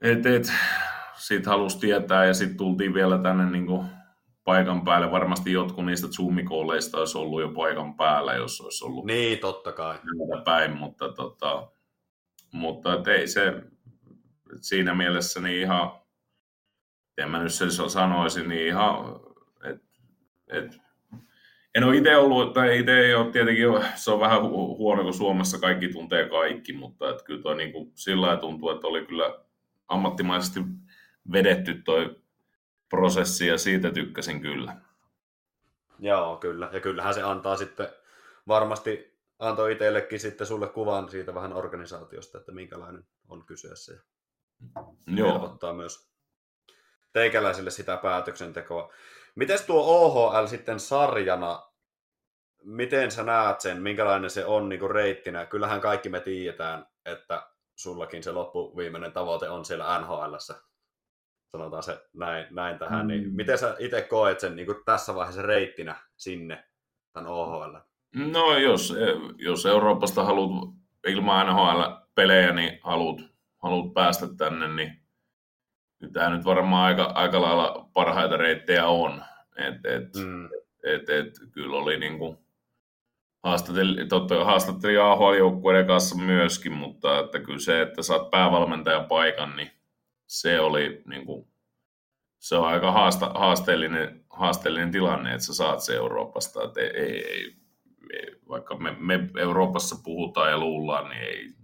et, 0.00 0.26
et, 0.26 0.52
sit 1.16 1.46
halusi 1.46 1.78
tietää 1.78 2.24
ja 2.24 2.34
sitten 2.34 2.56
tultiin 2.56 2.94
vielä 2.94 3.18
tänne 3.18 3.50
niin 3.50 3.66
kuin 3.66 3.86
paikan 4.44 4.84
päälle. 4.84 5.10
Varmasti 5.10 5.52
jotkut 5.52 5.86
niistä 5.86 6.06
Zoom-kooleista 6.06 6.98
olisi 6.98 7.18
ollut 7.18 7.40
jo 7.40 7.48
paikan 7.48 7.96
päällä, 7.96 8.34
jos 8.34 8.60
olisi 8.60 8.84
ollut 8.84 9.04
Niin, 9.04 9.38
totta 9.38 9.72
kai. 9.72 9.98
päin, 10.44 10.76
mutta, 10.76 11.12
tota, 11.12 11.68
mutta 12.52 12.94
et 12.94 13.06
ei 13.08 13.26
se 13.26 13.62
siinä 14.60 14.94
mielessä 14.94 15.40
niin 15.40 15.60
ihan, 15.60 15.90
en 17.18 17.30
mä 17.30 17.42
nyt 17.42 17.54
sen 17.54 17.70
sanoisin, 17.90 18.48
niin 18.48 18.66
ihan, 18.66 18.96
et, 19.64 19.82
et, 20.48 20.80
en 21.74 21.84
ole 21.84 21.96
itse 21.96 22.16
ollut, 22.16 22.52
tai 22.52 22.78
itse 22.78 23.00
ei 23.00 23.14
ole 23.14 23.32
tietenkin, 23.32 23.64
se 23.94 24.10
on 24.10 24.20
vähän 24.20 24.42
hu- 24.42 24.76
huono, 24.78 25.02
kun 25.02 25.14
Suomessa 25.14 25.58
kaikki 25.58 25.88
tuntee 25.88 26.28
kaikki, 26.28 26.72
mutta 26.72 27.10
et 27.10 27.22
kyllä 27.22 27.42
toi 27.42 27.56
niin 27.56 27.72
kuin 27.72 27.92
sillä 27.94 28.26
lailla 28.26 28.40
tuntuu, 28.40 28.70
että 28.70 28.86
oli 28.86 29.06
kyllä 29.06 29.38
ammattimaisesti 29.88 30.60
vedetty 31.32 31.74
toi 31.74 32.16
prosessi 32.88 33.46
ja 33.46 33.58
siitä 33.58 33.90
tykkäsin 33.90 34.40
kyllä. 34.40 34.76
Joo, 35.98 36.36
kyllä. 36.36 36.70
Ja 36.72 36.80
kyllähän 36.80 37.14
se 37.14 37.22
antaa 37.22 37.56
sitten 37.56 37.88
varmasti 38.48 39.18
antoi 39.38 39.72
itsellekin 39.72 40.20
sitten 40.20 40.46
sulle 40.46 40.68
kuvan 40.68 41.10
siitä 41.10 41.34
vähän 41.34 41.52
organisaatiosta, 41.52 42.38
että 42.38 42.52
minkälainen 42.52 43.04
on 43.28 43.46
kyseessä. 43.46 43.92
Ja 43.92 44.02
Joo. 45.16 45.30
helpottaa 45.30 45.72
myös 45.72 46.08
teikäläisille 47.12 47.70
sitä 47.70 47.96
päätöksentekoa. 47.96 48.92
Miten 49.34 49.58
tuo 49.66 49.82
OHL 49.82 50.46
sitten 50.46 50.80
sarjana, 50.80 51.62
miten 52.64 53.10
sä 53.10 53.22
näet 53.22 53.60
sen, 53.60 53.82
minkälainen 53.82 54.30
se 54.30 54.44
on 54.44 54.68
niin 54.68 54.90
reittinä? 54.90 55.46
Kyllähän 55.46 55.80
kaikki 55.80 56.08
me 56.08 56.20
tiedetään, 56.20 56.86
että 57.04 57.50
sullakin 57.74 58.22
se 58.22 58.32
loppuviimeinen 58.32 59.12
tavoite 59.12 59.48
on 59.48 59.64
siellä 59.64 60.00
NHLssä. 60.00 60.54
Sanotaan 61.52 61.82
se 61.82 62.02
näin, 62.12 62.46
näin 62.50 62.78
tähän. 62.78 63.06
Mm. 63.06 63.08
Niin 63.08 63.34
miten 63.34 63.58
sä 63.58 63.76
itse 63.78 64.02
koet 64.02 64.40
sen 64.40 64.56
niin 64.56 64.66
tässä 64.84 65.14
vaiheessa 65.14 65.42
reittinä 65.42 65.96
sinne, 66.16 66.64
tämän 67.12 67.30
OHL? 67.30 67.76
No 68.14 68.58
jos, 68.58 68.94
jos 69.36 69.66
Euroopasta 69.66 70.24
haluat 70.24 70.74
ilman 71.06 71.46
NHL-pelejä, 71.46 72.52
niin 72.52 72.78
haluat, 72.82 73.20
haluat 73.62 73.94
päästä 73.94 74.26
tänne, 74.36 74.68
niin 74.68 75.03
tämä 76.12 76.30
nyt 76.30 76.44
varmaan 76.44 76.84
aika, 76.84 77.04
aika 77.04 77.40
lailla 77.40 77.88
parhaita 77.92 78.36
reittejä 78.36 78.86
on. 78.86 79.22
Et, 79.56 79.86
et, 79.86 80.14
mm. 80.14 80.48
et, 80.82 81.08
et, 81.08 81.34
kyllä 81.52 81.76
oli 81.76 81.98
niin 81.98 82.18
kuin, 82.18 82.38
haastatteli, 83.42 84.06
totta, 84.06 84.44
haastatteli 84.44 84.98
AHL-joukkueiden 84.98 85.86
kanssa 85.86 86.16
myöskin, 86.16 86.72
mutta 86.72 87.18
että 87.18 87.38
kyllä 87.38 87.58
se, 87.58 87.82
että 87.82 88.02
saat 88.02 88.30
päävalmentajan 88.30 89.04
paikan, 89.04 89.56
niin 89.56 89.70
se 90.26 90.60
oli 90.60 91.02
niin 91.06 91.26
kuin, 91.26 91.48
se 92.38 92.56
on 92.56 92.66
aika 92.66 92.92
haasta, 92.92 93.26
haasteellinen, 93.34 94.24
haasteellinen 94.30 94.90
tilanne, 94.90 95.34
että 95.34 95.46
sä 95.46 95.54
saat 95.54 95.80
se 95.80 95.96
Euroopasta. 95.96 96.64
Että 96.64 96.80
ei, 96.80 96.90
ei, 96.96 97.56
ei, 98.12 98.36
vaikka 98.48 98.76
me, 98.76 98.96
me 98.98 99.28
Euroopassa 99.38 99.96
puhutaan 100.04 100.50
ja 100.50 100.58
luullaan, 100.58 101.10
niin 101.10 101.22
ei, 101.22 101.54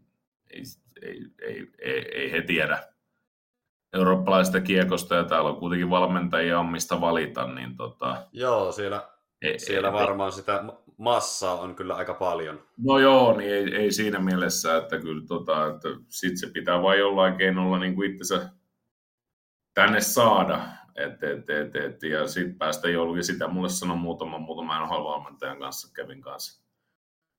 ei, 0.51 0.63
ei, 1.03 1.27
ei, 1.43 1.69
ei, 1.79 2.09
ei 2.15 2.33
he 2.33 2.43
tiedä 2.43 2.90
eurooppalaisesta 3.93 4.61
kiekosta, 4.61 5.15
ja 5.15 5.25
täällä 5.25 5.51
on 5.51 5.57
kuitenkin 5.57 5.91
valmentajia 5.91 6.59
on 6.59 6.67
mistä 6.67 7.01
valita. 7.01 7.47
Niin 7.47 7.77
tota, 7.77 8.27
Joo, 8.33 8.73
siellä, 8.73 9.09
ei, 9.43 9.59
siellä 9.59 9.89
ei, 9.89 9.95
varmaan 9.95 10.33
sitä 10.33 10.65
massaa 10.97 11.61
on 11.61 11.75
kyllä 11.75 11.95
aika 11.95 12.15
paljon. 12.15 12.63
No 12.85 12.99
joo, 12.99 13.37
niin 13.37 13.55
ei, 13.55 13.75
ei 13.75 13.93
siinä 13.93 14.19
mielessä, 14.19 14.77
että 14.77 14.99
kyllä 14.99 15.27
tota, 15.27 15.67
että 15.67 15.89
sit 16.09 16.39
se 16.39 16.51
pitää 16.53 16.83
vain 16.83 16.99
jollain 16.99 17.37
keinolla 17.37 17.79
niin 17.79 17.95
kuin 17.95 18.11
itsensä 18.11 18.49
tänne 19.75 20.01
saada. 20.01 20.61
Et, 20.97 21.23
et, 21.23 21.51
et, 21.51 21.77
et, 21.77 22.03
ja 22.03 22.29
sitten 22.29 22.59
päästä 22.59 22.89
joulukin 22.89 23.25
sitä. 23.25 23.49
Mulle 23.49 23.69
sanoi 23.69 23.97
muutama, 23.97 24.39
muutama 24.39 24.87
NHL-valmentajan 24.87 25.59
kanssa, 25.59 25.95
kävin 25.95 26.21
kanssa 26.21 26.60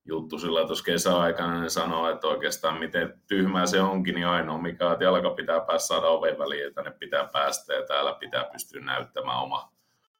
juttu 0.06 0.40
sillä 0.40 0.66
tuossa 0.66 0.86
kesäaikana, 0.86 1.60
niin 1.60 1.70
sanoo, 1.70 2.10
että 2.10 2.28
oikeastaan 2.28 2.80
miten 2.80 3.22
tyhmää 3.28 3.66
se 3.66 3.82
onkin, 3.82 4.16
niin 4.16 4.28
ainoa 4.28 4.62
mikä 4.62 4.92
että 4.92 5.04
jalka 5.04 5.30
pitää 5.30 5.60
päästä 5.60 5.88
saada 5.88 6.08
oven 6.08 6.40
väliin, 6.40 6.68
että 6.68 6.82
ne 6.82 6.92
pitää 6.92 7.28
päästä 7.28 7.74
ja 7.74 7.86
täällä 7.86 8.14
pitää 8.14 8.44
pystyä 8.44 8.82
näyttämään 8.82 9.40
oma 9.40 9.72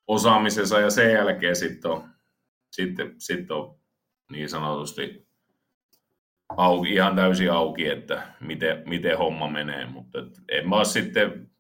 osaamisensa. 0.08 0.80
Ja 0.80 0.90
sen 0.90 1.14
jälkeen 1.14 1.56
sitten 1.56 1.92
on, 1.92 2.10
sitten, 2.72 3.16
sitten 3.18 3.58
on 3.58 3.76
niin 4.32 4.50
sanotusti 4.50 5.28
auki, 6.58 6.94
ihan 6.94 7.16
täysin 7.16 7.52
auki, 7.52 7.88
että 7.88 8.28
miten, 8.40 8.84
miten 8.86 9.18
homma 9.18 9.48
menee, 9.48 9.86
mutta 9.86 10.20
en 10.50 10.70
mä 10.70 10.84
sitten 10.84 11.52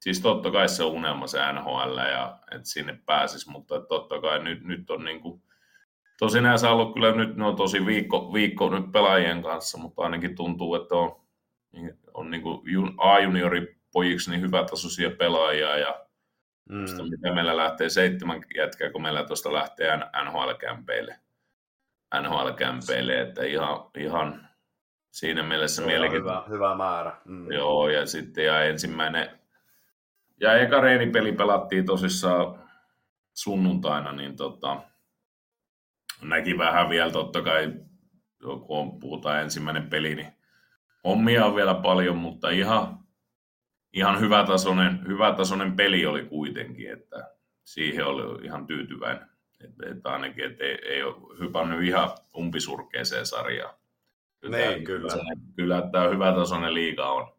siis 0.00 0.20
totta 0.20 0.50
kai 0.50 0.68
se 0.68 0.84
unelma 0.84 1.26
se 1.26 1.38
NHL 1.52 1.98
ja 1.98 2.38
että 2.50 2.68
sinne 2.68 2.98
pääsisi, 3.06 3.50
mutta 3.50 3.80
totta 3.80 4.20
kai 4.20 4.42
nyt, 4.42 4.64
nyt 4.64 4.90
on 4.90 5.04
niin 5.04 5.20
kuin, 5.20 5.42
tosi 6.18 6.40
näissä 6.40 6.70
ollut 6.70 6.94
kyllä 6.94 7.12
nyt, 7.12 7.36
no 7.36 7.52
tosi 7.52 7.86
viikko, 7.86 8.32
viikko 8.32 8.70
nyt 8.70 8.92
pelaajien 8.92 9.42
kanssa, 9.42 9.78
mutta 9.78 10.02
ainakin 10.02 10.36
tuntuu, 10.36 10.74
että 10.74 10.94
on, 10.94 11.16
on 12.14 12.30
niin 12.30 12.42
kuin 12.42 12.62
A-junioripojiksi 12.98 14.30
niin 14.30 14.40
hyvätasoisia 14.40 15.10
pelaajia 15.10 15.78
ja 15.78 16.06
mm. 16.68 16.86
Sitä, 16.86 17.02
mitä 17.02 17.34
meillä 17.34 17.56
lähtee 17.56 17.88
seitsemän 17.88 18.42
jätkää, 18.56 18.90
kun 18.90 19.02
meillä 19.02 19.24
tuosta 19.24 19.52
lähtee 19.52 19.96
NHL-kämpeille. 19.96 21.16
NHL-kämpeille, 22.22 23.20
että 23.20 23.44
ihan, 23.44 23.80
ihan 23.98 24.48
siinä 25.10 25.42
mielessä 25.42 25.82
mielenkiintoista. 25.82 26.44
Hyvä, 26.44 26.54
hyvä 26.54 26.76
määrä. 26.76 27.16
Mm. 27.24 27.52
Joo, 27.52 27.88
ja 27.88 28.06
sitten 28.06 28.44
ja 28.44 28.64
ensimmäinen 28.64 29.38
ja 30.40 30.54
eka 30.54 30.80
reenipeli 30.80 31.32
pelattiin 31.32 31.86
tosissaan 31.86 32.68
sunnuntaina, 33.34 34.12
niin 34.12 34.36
tota, 34.36 34.76
näki 36.22 36.58
vähän 36.58 36.88
vielä 36.88 37.10
totta 37.10 37.42
kai, 37.42 37.72
kun 38.66 39.00
puhutaan 39.00 39.42
ensimmäinen 39.42 39.90
peli, 39.90 40.14
niin 40.14 40.32
hommia 41.04 41.44
on 41.46 41.54
vielä 41.54 41.74
paljon, 41.74 42.16
mutta 42.16 42.50
ihan, 42.50 42.98
ihan 43.92 44.20
hyvätasoinen, 44.20 45.06
hyvätasoinen 45.08 45.76
peli 45.76 46.06
oli 46.06 46.24
kuitenkin, 46.24 46.92
että 46.92 47.34
siihen 47.64 48.06
oli 48.06 48.44
ihan 48.44 48.66
tyytyväinen. 48.66 49.28
Että, 49.64 49.90
että 49.90 50.10
ainakin, 50.10 50.44
että 50.44 50.64
ei, 50.64 50.78
ei 50.84 51.02
ole 51.02 51.38
hypännyt 51.38 51.82
ihan 51.82 52.10
umpisurkeeseen 52.36 53.26
sarjaan. 53.26 53.74
Kyllä, 54.40 54.56
niin, 54.56 54.84
kyllä. 54.84 55.08
Kyllä, 55.56 55.88
tämä 55.92 56.08
hyvätasoinen 56.08 56.74
liiga 56.74 57.08
on. 57.08 57.38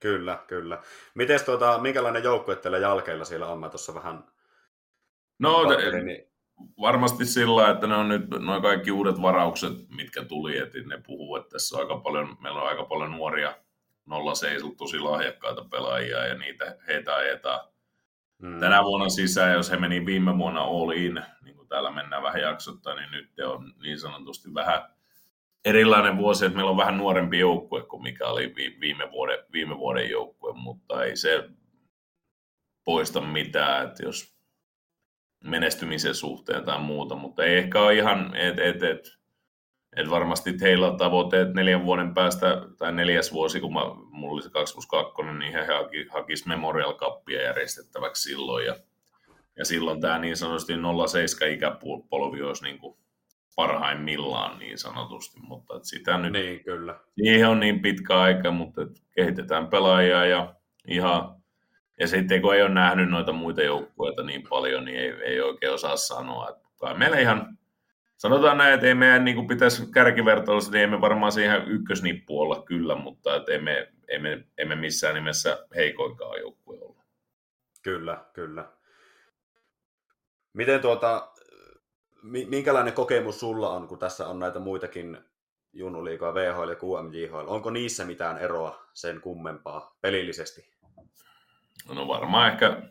Kyllä, 0.00 0.44
kyllä. 0.46 0.82
Miten 1.14 1.44
tuota, 1.44 1.78
minkälainen 1.78 2.24
joukkue 2.24 2.56
teillä 2.56 2.78
jalkeilla 2.78 3.24
siellä 3.24 3.46
on? 3.46 3.60
Mä 3.60 3.68
tuossa 3.68 3.94
vähän 3.94 4.24
No 5.38 5.64
kattelin, 5.68 6.06
niin... 6.06 6.31
varmasti 6.80 7.24
sillä, 7.24 7.70
että 7.70 7.86
ne 7.86 7.94
on 7.94 8.08
nyt 8.08 8.30
noin 8.30 8.62
kaikki 8.62 8.90
uudet 8.90 9.22
varaukset, 9.22 9.72
mitkä 9.96 10.24
tuli, 10.24 10.58
että 10.58 10.78
ne 10.86 11.02
puhuu, 11.06 11.36
että 11.36 11.48
tässä 11.48 11.76
on 11.76 11.82
aika 11.82 11.96
paljon, 11.96 12.36
meillä 12.40 12.62
on 12.62 12.68
aika 12.68 12.84
paljon 12.84 13.10
nuoria 13.10 13.54
07 14.34 14.76
tosi 14.76 14.98
lahjakkaita 14.98 15.64
pelaajia 15.70 16.26
ja 16.26 16.34
niitä 16.34 16.76
heitä 16.88 17.14
ajetaan 17.14 17.60
hmm. 18.42 18.60
tänä 18.60 18.84
vuonna 18.84 19.08
sisään, 19.08 19.52
jos 19.52 19.70
he 19.70 19.76
meni 19.76 20.06
viime 20.06 20.38
vuonna 20.38 20.60
all 20.60 20.90
in, 20.90 21.22
niin 21.44 21.56
kuin 21.56 21.68
täällä 21.68 21.90
mennään 21.90 22.22
vähän 22.22 22.42
jaksottaa, 22.42 22.94
niin 22.94 23.10
nyt 23.10 23.30
on 23.46 23.74
niin 23.82 23.98
sanotusti 23.98 24.54
vähän 24.54 24.82
erilainen 25.64 26.16
vuosi, 26.16 26.44
että 26.44 26.56
meillä 26.56 26.70
on 26.70 26.76
vähän 26.76 26.96
nuorempi 26.96 27.38
joukkue 27.38 27.82
kuin 27.82 28.02
mikä 28.02 28.26
oli 28.26 28.54
viime 28.80 29.10
vuoden, 29.10 29.38
viime 29.52 29.78
vuoden 29.78 30.10
joukkue, 30.10 30.52
mutta 30.52 31.04
ei 31.04 31.16
se 31.16 31.48
poista 32.84 33.20
mitään, 33.20 33.88
että 33.88 34.02
jos 34.04 34.31
menestymisen 35.42 36.14
suhteen 36.14 36.64
tai 36.64 36.80
muuta, 36.80 37.14
mutta 37.14 37.44
ei 37.44 37.58
ehkä 37.58 37.80
ole 37.80 37.94
ihan, 37.94 38.34
että 38.36 38.64
et, 38.64 38.82
et, 38.82 39.18
et 39.96 40.10
varmasti 40.10 40.54
heillä 40.60 40.86
on 40.86 40.96
tavoite, 40.96 41.40
että 41.40 41.54
neljän 41.54 41.84
vuoden 41.84 42.14
päästä, 42.14 42.62
tai 42.78 42.92
neljäs 42.92 43.32
vuosi, 43.32 43.60
kun 43.60 43.72
mä, 43.72 43.80
mulla 44.10 44.32
oli 44.32 44.42
se 44.42 44.50
2 44.50 44.74
plus 44.74 44.86
2, 44.86 45.22
niin 45.38 45.52
he 45.52 45.66
haki, 45.66 46.06
hakisi 46.10 46.48
Memorial 46.48 46.94
Cupia 46.94 47.42
järjestettäväksi 47.42 48.22
silloin, 48.22 48.66
ja, 48.66 48.76
ja 49.56 49.64
silloin 49.64 50.00
tämä 50.00 50.18
niin 50.18 50.36
sanotusti 50.36 50.72
07 51.08 51.54
ikäpolvi 51.54 52.42
olisi 52.42 52.64
niin 52.64 52.78
kuin 52.78 52.96
parhaimmillaan 53.56 54.58
niin 54.58 54.78
sanotusti, 54.78 55.40
mutta 55.40 55.76
että 55.76 55.88
sitä 55.88 56.18
nyt, 56.18 56.32
niin, 56.32 56.64
kyllä. 56.64 57.00
siihen 57.14 57.48
on 57.48 57.60
niin 57.60 57.82
pitkä 57.82 58.20
aika, 58.20 58.50
mutta 58.50 58.80
kehitetään 59.14 59.68
pelaajia 59.68 60.26
ja 60.26 60.54
ihan, 60.88 61.41
ja 62.02 62.08
sitten 62.08 62.42
kun 62.42 62.54
ei 62.54 62.62
ole 62.62 62.70
nähnyt 62.70 63.10
noita 63.10 63.32
muita 63.32 63.62
joukkueita 63.62 64.22
niin 64.22 64.42
paljon, 64.48 64.84
niin 64.84 64.98
ei, 64.98 65.10
ei 65.10 65.40
oikein 65.40 65.72
osaa 65.72 65.96
sanoa, 65.96 66.48
että 66.48 66.94
meillä 66.94 67.18
ihan, 67.18 67.58
sanotaan 68.16 68.58
näin, 68.58 68.74
että 68.74 68.86
ei 68.86 68.94
meidän 68.94 69.24
niin 69.24 69.46
pitäisi 69.46 69.92
kärkivertailussa, 69.94 70.72
niin 70.72 70.82
emme 70.82 71.00
varmaan 71.00 71.32
siihen 71.32 71.68
ykkösnippu 71.68 72.40
olla 72.40 72.62
kyllä, 72.62 72.94
mutta 72.94 73.36
että 73.36 73.52
emme, 73.52 73.92
emme, 74.08 74.44
emme 74.58 74.74
missään 74.74 75.14
nimessä 75.14 75.66
heikoinkaan 75.74 76.40
joukkue 76.40 76.78
olla. 76.80 77.02
Kyllä, 77.82 78.24
kyllä. 78.32 78.64
Miten 80.52 80.80
tuota, 80.80 81.32
minkälainen 82.46 82.94
kokemus 82.94 83.40
sulla 83.40 83.70
on, 83.70 83.88
kun 83.88 83.98
tässä 83.98 84.26
on 84.28 84.38
näitä 84.38 84.58
muitakin 84.58 85.18
junnuliikoja, 85.72 86.34
VHL 86.34 86.68
ja 86.68 86.76
QMJHL? 86.76 87.48
Onko 87.48 87.70
niissä 87.70 88.04
mitään 88.04 88.38
eroa 88.38 88.86
sen 88.92 89.20
kummempaa 89.20 89.96
pelillisesti? 90.00 90.72
No 91.94 92.08
varmaan 92.08 92.52
ehkä, 92.52 92.82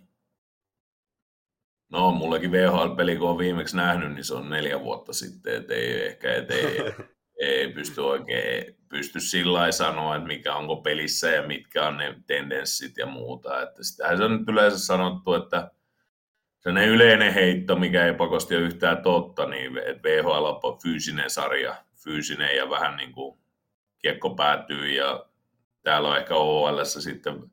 no 1.91 2.12
mullekin 2.12 2.52
VHL-peli 2.52 3.15
kun 3.15 3.30
on 3.30 3.38
viimeksi 3.38 3.78
nähnyt, 3.78 4.13
niin 4.13 4.24
se 4.24 4.34
on 4.34 4.50
neljä 4.50 4.80
vuotta 4.80 5.13
sitten, 5.13 5.56
että 5.56 5.74
ei 5.74 6.08
ehkä, 6.08 6.36
et 6.36 6.52
ei, 6.52 6.78
ei 7.50 7.74
pysty 7.74 8.02
oikein 8.02 8.82
pysty 8.91 9.20
sillä 9.20 9.72
sanoa, 9.72 10.15
että 10.15 10.28
mikä 10.28 10.56
onko 10.56 10.76
pelissä 10.76 11.30
ja 11.30 11.48
mitkä 11.48 11.88
on 11.88 11.98
ne 11.98 12.15
tendenssit 12.28 12.98
ja 12.98 13.06
muuta. 13.06 13.62
Että 13.62 13.84
sitähän 13.84 14.17
se 14.17 14.24
on 14.24 14.38
nyt 14.38 14.50
yleensä 14.50 14.78
sanottu, 14.78 15.34
että 15.34 15.72
sellainen 16.60 16.89
yleinen 16.89 17.34
heitto, 17.34 17.76
mikä 17.76 18.06
ei 18.06 18.13
pakosti 18.13 18.56
ole 18.56 18.63
yhtään 18.63 19.02
totta, 19.04 19.46
niin 19.46 19.78
että 19.78 20.04
VHL 20.04 20.46
on 20.63 20.82
fyysinen 20.84 21.30
sarja, 21.30 21.76
fyysinen 22.04 22.58
ja 22.58 22.70
vähän 22.70 22.98
niin 22.98 23.12
kuin 23.12 23.39
kiekko 23.98 24.30
päätyy 24.30 24.88
ja 24.88 25.26
täällä 25.84 26.10
on 26.10 26.17
ehkä 26.17 26.36
OL 26.36 26.84
sitten 26.84 27.51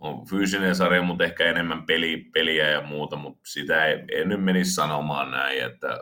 on 0.00 0.26
fyysinen 0.26 0.76
sarja, 0.76 1.02
mutta 1.02 1.24
ehkä 1.24 1.44
enemmän 1.44 1.86
peli, 1.86 2.16
peliä 2.34 2.70
ja 2.70 2.80
muuta, 2.80 3.16
mutta 3.16 3.40
sitä 3.44 3.86
ei, 3.86 4.04
ei 4.12 4.24
nyt 4.24 4.44
menisi 4.44 4.74
sanomaan 4.74 5.30
näin, 5.30 5.64
että 5.64 5.98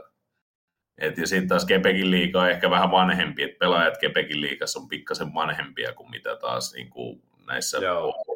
et, 0.98 1.18
ja 1.18 1.26
sitten 1.26 1.48
taas 1.48 1.64
Kepekin 1.64 2.10
liiga 2.10 2.40
on 2.40 2.50
ehkä 2.50 2.70
vähän 2.70 2.90
vanhempi, 2.90 3.42
että 3.42 3.58
pelaajat 3.58 3.98
Kepekin 3.98 4.40
liigassa 4.40 4.80
on 4.80 4.88
pikkasen 4.88 5.34
vanhempia 5.34 5.92
kuin 5.92 6.10
mitä 6.10 6.36
taas 6.36 6.72
niin 6.72 6.90
kuin 6.90 7.22
näissä 7.46 7.78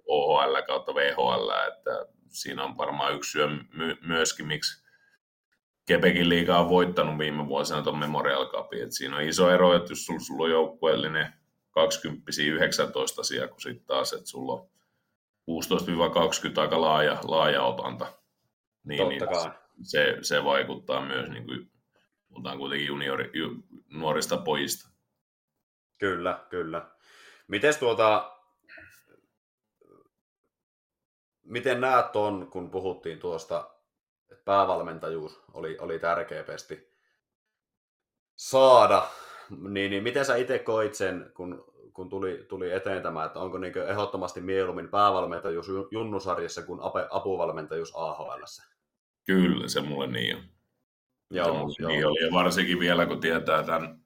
OHL 0.06 0.62
kautta 0.66 0.94
VHL, 0.94 1.50
että 1.68 2.06
siinä 2.28 2.64
on 2.64 2.76
varmaan 2.76 3.14
yksi 3.14 3.30
syö 3.30 3.48
my- 3.48 3.98
myöskin, 4.02 4.46
miksi 4.46 4.84
Kepekin 5.86 6.28
liiga 6.28 6.58
on 6.58 6.68
voittanut 6.68 7.18
viime 7.18 7.46
vuosina 7.46 7.82
tuon 7.82 7.98
Memorial 7.98 8.46
Cupin. 8.46 8.82
Et 8.82 8.92
siinä 8.92 9.16
on 9.16 9.22
iso 9.22 9.50
ero, 9.50 9.76
että 9.76 9.92
jos 9.92 10.06
sulla, 10.06 10.20
sulla 10.20 10.44
on 10.44 10.50
joukkueellinen 10.50 11.32
20 11.70 12.32
19 12.42 13.22
sija, 13.22 13.48
kun 13.48 13.60
sitten 13.60 13.86
taas, 13.86 14.12
että 14.12 14.26
sulla 14.26 14.52
on 14.52 14.68
16-20 15.48 16.60
aika 16.60 16.80
laaja, 16.80 17.18
laaja 17.24 17.62
otanta. 17.62 18.06
Niin, 18.84 19.08
niin 19.08 19.20
se, 19.82 20.18
se, 20.22 20.44
vaikuttaa 20.44 21.06
myös 21.06 21.30
niin 21.30 21.46
kuin 21.46 21.72
puhutaan 22.28 22.58
kuitenkin 22.58 22.86
juniori, 22.86 23.30
ju, 23.34 23.54
nuorista 23.88 24.36
pojista. 24.36 24.88
Kyllä, 25.98 26.46
kyllä. 26.50 26.90
Miten 27.48 27.78
tuota, 27.78 28.36
miten 31.42 31.80
näet 31.80 32.16
on, 32.16 32.50
kun 32.50 32.70
puhuttiin 32.70 33.18
tuosta, 33.18 33.70
että 34.30 34.44
päävalmentajuus 34.44 35.42
oli, 35.52 35.78
oli 35.78 35.98
tärkeä 35.98 36.44
pesti 36.44 36.90
saada, 38.36 39.08
niin, 39.68 39.90
niin 39.90 40.02
miten 40.02 40.24
sä 40.24 40.36
itse 40.36 40.58
koit 40.58 40.94
sen, 40.94 41.32
kun, 41.34 41.69
kun 41.92 42.08
tuli, 42.08 42.46
tuli 42.48 42.72
eteen 42.72 43.02
tämä, 43.02 43.24
että 43.24 43.40
onko 43.40 43.58
niin 43.58 43.78
ehdottomasti 43.88 44.40
mieluummin 44.40 44.88
päävalmentajuus 44.88 45.66
junnusarjassa 45.90 46.62
kuin 46.62 46.80
apuvalmentajuus 47.10 47.92
AHL? 47.96 48.42
Kyllä, 49.26 49.68
se 49.68 49.80
mulle 49.80 50.06
niin 50.06 50.36
on. 50.36 50.42
Joo, 51.30 51.46
joo. 51.78 51.88
Niin 51.88 52.06
oli, 52.06 52.24
ja 52.24 52.32
varsinkin 52.32 52.80
vielä 52.80 53.06
kun 53.06 53.20
tietää 53.20 53.62
tämän, 53.62 54.00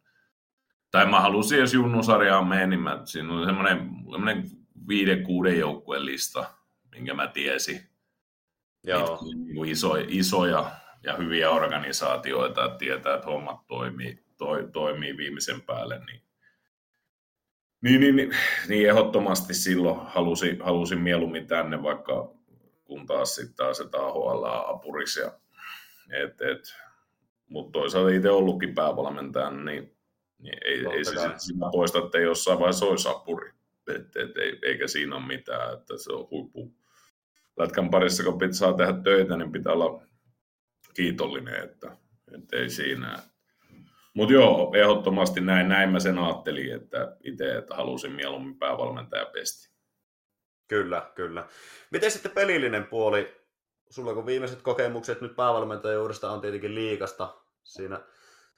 tai 0.91 1.07
mä 1.07 1.21
halusin, 1.21 1.59
jos 1.59 1.75
junnusarjaan 1.75 2.47
menen, 2.47 2.71
niin 2.71 2.81
mä, 2.81 3.01
siinä 3.05 3.35
oli 3.35 3.47
semmoinen, 3.47 3.79
semmoinen 4.11 4.51
viiden, 4.89 5.23
kuuden 5.23 5.59
joukkueen 5.59 6.05
lista, 6.05 6.45
minkä 6.91 7.15
mä 7.15 7.27
tiesin. 7.27 7.81
Joo. 8.87 9.19
Niin 9.35 9.65
iso, 9.65 9.95
isoja 10.09 10.71
ja 11.03 11.17
hyviä 11.17 11.51
organisaatioita, 11.51 12.65
että 12.65 12.79
tietää, 12.79 13.15
että 13.15 13.27
hommat 13.27 13.67
toimii, 13.67 14.25
toi, 14.37 14.69
toimii 14.73 15.17
viimeisen 15.17 15.63
päälle, 15.63 15.99
niin 15.99 16.23
niin, 17.85 18.01
niin, 18.01 18.17
niin, 18.17 18.31
niin 18.69 18.89
ehdottomasti 18.89 19.55
silloin 19.55 20.01
halusin, 20.07 20.63
halusin 20.63 20.99
mieluummin 20.99 21.47
tänne, 21.47 21.83
vaikka 21.83 22.35
kun 22.85 23.07
taas 23.07 23.35
sitten 23.35 23.57
taas 23.57 23.77
se 23.77 23.85
AHL 23.93 24.45
apuris. 24.45 25.17
Ja, 25.17 25.33
et, 26.11 26.41
et, 26.41 26.75
mutta 27.49 27.73
toisaalta 27.73 28.11
itse 28.11 28.31
ollutkin 28.31 28.75
päävalmentajana, 28.75 29.65
niin, 29.65 29.97
niin 30.39 30.59
ei, 30.65 30.87
ei 30.93 31.05
se 31.05 31.13
sitä 31.37 31.67
poista, 31.73 31.99
että 31.99 32.19
ei 32.19 32.25
jossain 32.25 32.59
vaiheessa 32.59 32.87
olisi 32.87 33.09
apuri. 33.09 33.51
Et, 33.89 34.17
et, 34.17 34.37
ei, 34.37 34.59
eikä 34.63 34.87
siinä 34.89 35.17
ole 35.17 35.27
mitään, 35.27 35.75
että 35.79 35.99
se 35.99 36.13
on 36.13 36.29
huippu. 36.31 36.75
Lätkän 37.57 37.91
parissa, 37.91 38.25
kun 38.25 38.39
pitää 38.39 38.53
saa 38.53 38.73
tehdä 38.73 38.93
töitä, 39.05 39.37
niin 39.37 39.53
pitää 39.53 39.73
olla 39.73 40.03
kiitollinen, 40.95 41.65
että, 41.65 41.97
että 42.35 42.57
ei 42.57 42.71
siinä. 42.71 43.19
Mutta 44.15 44.35
joo, 44.35 44.73
ehdottomasti 44.75 45.41
näin, 45.41 45.69
näin 45.69 45.91
mä 45.91 46.01
sen 46.01 46.19
ajattelin, 46.19 46.75
että 46.75 47.17
itse 47.25 47.57
että 47.57 47.75
halusin 47.75 48.13
mieluummin 48.13 48.59
päävalmentaja 48.59 49.27
pesti. 49.27 49.75
Kyllä, 50.69 51.13
kyllä. 51.15 51.49
Miten 51.91 52.11
sitten 52.11 52.33
pelillinen 52.33 52.87
puoli? 52.87 53.45
Sulla 53.91 54.15
kun 54.15 54.27
viimeiset 54.27 54.63
kokemukset 54.63 55.21
nyt 55.21 55.37
päävalmentajuudesta 55.37 56.31
on 56.31 56.41
tietenkin 56.41 56.75
liikasta 56.75 57.35
siinä, 57.63 58.01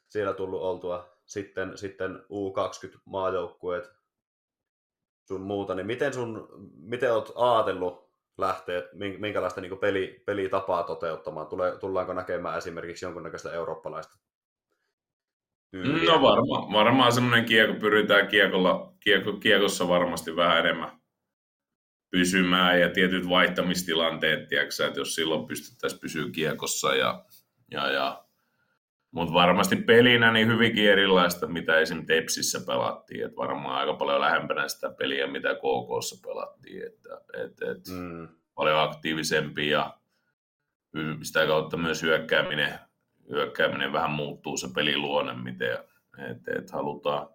siellä 0.08 0.32
tullut 0.32 0.62
oltua. 0.62 1.16
Sitten, 1.26 1.78
sitten 1.78 2.16
U20-maajoukkueet 2.16 3.90
sun 5.28 5.40
muuta, 5.40 5.74
niin 5.74 5.86
miten, 5.86 6.14
sun, 6.14 6.48
miten 6.76 7.12
oot 7.12 7.32
ajatellut 7.34 8.10
lähteä, 8.38 8.82
minkälaista 9.18 9.60
niin 9.60 9.78
peli, 9.78 10.22
pelitapaa 10.26 10.82
toteuttamaan? 10.82 11.46
Tule, 11.46 11.78
tullaanko 11.78 12.12
näkemään 12.12 12.58
esimerkiksi 12.58 13.04
jonkunnäköistä 13.04 13.52
eurooppalaista? 13.52 14.18
No 15.72 16.22
varma, 16.22 16.72
varmaan 16.72 17.12
semmoinen 17.12 17.44
kiekko, 17.44 17.80
pyritään 17.80 18.28
kiekolla, 18.28 18.94
kiekko, 19.00 19.32
kiekossa 19.32 19.88
varmasti 19.88 20.36
vähän 20.36 20.58
enemmän 20.58 21.00
pysymään 22.10 22.80
ja 22.80 22.90
tietyt 22.90 23.28
vaihtamistilanteet, 23.28 24.48
tiedätkö, 24.48 24.86
että 24.86 25.00
jos 25.00 25.14
silloin 25.14 25.46
pystyttäisiin 25.46 26.00
pysyä 26.00 26.30
kiekossa 26.32 26.94
ja, 26.94 27.24
ja, 27.70 27.90
ja 27.90 28.26
mutta 29.10 29.34
varmasti 29.34 29.76
pelinä 29.76 30.32
niin 30.32 30.48
hyvinkin 30.48 30.90
erilaista, 30.90 31.46
mitä 31.46 31.78
esim. 31.78 32.06
Tepsissä 32.06 32.60
pelattiin. 32.66 33.26
Et 33.26 33.36
varmaan 33.36 33.80
aika 33.80 33.94
paljon 33.94 34.20
lähempänä 34.20 34.68
sitä 34.68 34.90
peliä, 34.90 35.26
mitä 35.26 35.54
KKssa 35.54 36.28
pelattiin. 36.28 36.86
Että, 36.86 37.08
et, 37.44 37.62
et 37.70 37.88
mm. 37.88 38.28
Paljon 38.54 38.80
aktiivisempi 38.80 39.68
ja 39.68 39.98
sitä 41.22 41.46
kautta 41.46 41.76
myös 41.76 42.02
hyökkääminen, 42.02 42.78
hyökkääminen 43.30 43.92
vähän 43.92 44.10
muuttuu 44.10 44.56
se 44.56 44.68
peliluonne, 44.74 45.34
miten 45.34 45.78
et, 46.30 46.58
et 46.58 46.70
halutaan 46.70 47.28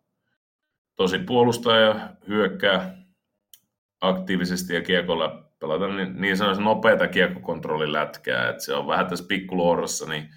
tosi 0.96 1.20
puolustaa 1.20 1.80
ja 1.80 2.10
hyökkää 2.28 2.98
aktiivisesti 4.02 4.74
ja 4.74 4.82
kiekolla 4.82 5.52
pelata 5.60 5.88
niin, 5.88 6.22
niin 6.22 6.38
sanoisin 6.38 6.64
nopeata 6.64 7.08
kiekkokontrollilätkää. 7.08 8.50
että 8.50 8.64
se 8.64 8.74
on 8.74 8.88
vähän 8.88 9.08
tässä 9.08 9.26
pikkuloorossa, 9.28 10.06
niin 10.10 10.30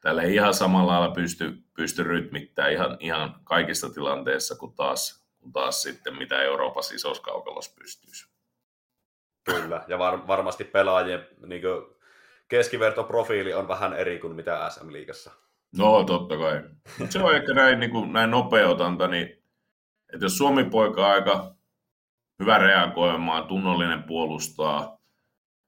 tällä 0.00 0.22
ei 0.22 0.34
ihan 0.34 0.54
samalla 0.54 0.92
lailla 0.92 1.14
pysty, 1.14 1.52
pysty 1.76 2.02
rytmittämään 2.02 2.72
ihan, 2.72 2.96
ihan 3.00 3.40
kaikissa 3.44 3.90
tilanteissa 3.90 4.56
kuin 4.56 4.74
taas, 4.74 5.26
kuin 5.40 5.52
taas 5.52 5.82
sitten, 5.82 6.16
mitä 6.16 6.42
Euroopassa 6.42 6.94
isossa 6.94 7.22
kaukalossa 7.22 7.74
pystyisi. 7.78 8.30
Kyllä, 9.44 9.84
ja 9.88 9.98
var, 9.98 10.26
varmasti 10.26 10.64
pelaajien 10.64 11.26
niin 11.46 11.62
keskivertoprofiili 12.50 13.54
on 13.54 13.68
vähän 13.68 13.92
eri 13.92 14.18
kuin 14.18 14.34
mitä 14.34 14.70
SM-liigassa. 14.70 15.30
No, 15.78 16.04
totta 16.04 16.36
kai. 16.36 16.62
Se 17.10 17.18
on 17.18 17.36
ehkä 17.36 17.54
näin, 17.54 17.80
niin 17.80 17.90
kuin, 17.90 18.12
näin 18.12 18.30
nopeutanta, 18.30 19.08
niin 19.08 19.26
että 20.12 20.24
jos 20.24 20.38
Suomi-poika 20.38 21.10
aika 21.10 21.54
hyvä 22.38 22.58
reagoimaan, 22.58 23.46
tunnollinen 23.46 24.02
puolustaa, 24.02 24.98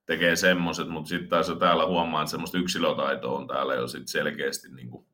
tekee 0.06 0.36
semmoiset, 0.36 0.88
mutta 0.88 1.08
sitten 1.08 1.28
taas 1.28 1.52
täällä 1.58 1.86
huomaa, 1.86 2.22
että 2.22 2.30
semmoista 2.30 2.58
yksilötaitoa 2.58 3.38
on 3.38 3.46
täällä 3.46 3.74
jo 3.74 3.88
sit 3.88 4.08
selkeästi, 4.08 4.68
niin 4.68 4.90
kuin, 4.90 5.06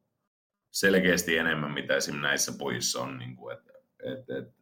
selkeästi 0.71 1.37
enemmän, 1.37 1.71
mitä 1.71 1.97
esimerkiksi 1.97 2.23
näissä 2.23 2.53
pojissa 2.59 3.01
on. 3.01 3.19
Niin 3.19 3.37
kuin, 3.37 3.57
että, 3.57 3.73
et, 4.05 4.31
et, 4.39 4.55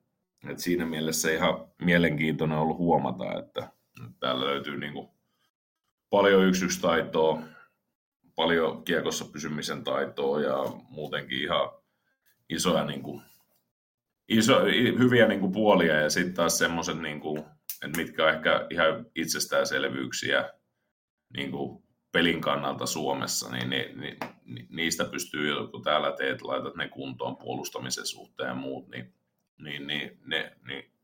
et 0.51 0.59
siinä 0.59 0.87
mielessä 0.87 1.31
ihan 1.31 1.69
mielenkiintoinen 1.83 2.59
ollut 2.59 2.79
huomata, 2.79 3.39
että, 3.39 3.69
että 4.05 4.19
täällä 4.21 4.47
löytyy 4.47 4.79
niin 4.79 4.93
kuin, 4.93 5.16
paljon 6.11 6.47
yksityistaitoa, 6.47 7.43
paljon 8.35 8.85
kiekossa 8.85 9.25
pysymisen 9.25 9.85
taitoa 9.85 10.41
ja 10.41 10.65
muutenkin 10.89 11.43
ihan 11.43 11.71
isoja 12.49 12.85
niin 12.85 13.03
kuin, 13.03 13.23
iso, 14.29 14.65
hyviä 14.99 15.29
niin 15.29 15.41
kuin, 15.41 15.53
puolia 15.53 15.95
ja 15.95 16.11
sitten 16.11 16.35
taas 16.35 16.59
semmoiset 16.59 16.99
niin 16.99 17.21
kuin, 17.21 17.45
että 17.85 17.97
mitkä 17.97 18.25
on 18.25 18.35
ehkä 18.35 18.67
ihan 18.71 19.07
itsestäänselvyyksiä 19.15 20.51
niin 21.37 21.51
kuin 21.51 21.83
pelin 22.13 22.41
kannalta 22.41 22.87
Suomessa, 22.87 23.51
niin, 23.51 23.71
niin, 23.71 24.01
niin, 24.01 24.19
niistä 24.71 25.05
pystyy, 25.05 25.69
kun 25.71 25.83
täällä 25.83 26.13
teet, 26.13 26.43
laitat 26.43 26.77
ne 26.77 26.89
kuntoon 26.89 27.37
puolustamisen 27.37 28.07
suhteen 28.07 28.49
ja 28.49 28.55
muut, 28.55 28.89
niin, 28.89 29.15
niin, 29.59 29.87
niin, 29.87 30.19
ne, 30.27 30.57
niin 30.67 30.96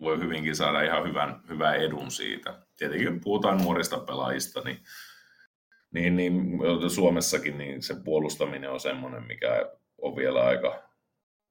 voi 0.00 0.18
hyvinkin 0.18 0.56
saada 0.56 0.82
ihan 0.82 1.08
hyvän, 1.08 1.40
hyvän 1.48 1.76
edun 1.76 2.10
siitä. 2.10 2.58
Tietenkin 2.76 3.20
puhutaan 3.20 3.58
nuorista 3.58 3.98
pelaajista, 3.98 4.60
niin 4.60 4.78
niin, 5.90 6.16
niin 6.16 6.90
Suomessakin 6.90 7.58
niin 7.58 7.82
se 7.82 7.94
puolustaminen 8.04 8.70
on 8.70 8.80
semmoinen, 8.80 9.26
mikä 9.26 9.70
on 10.02 10.16
vielä 10.16 10.44
aika, 10.44 10.82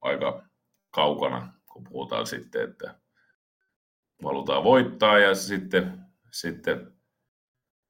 aika 0.01 0.43
kaukana, 0.89 1.53
kun 1.65 1.83
puhutaan 1.83 2.27
sitten, 2.27 2.69
että 2.69 2.95
halutaan 4.23 4.63
voittaa 4.63 5.19
ja 5.19 5.35
sitten, 5.35 5.99
sitten 6.31 6.91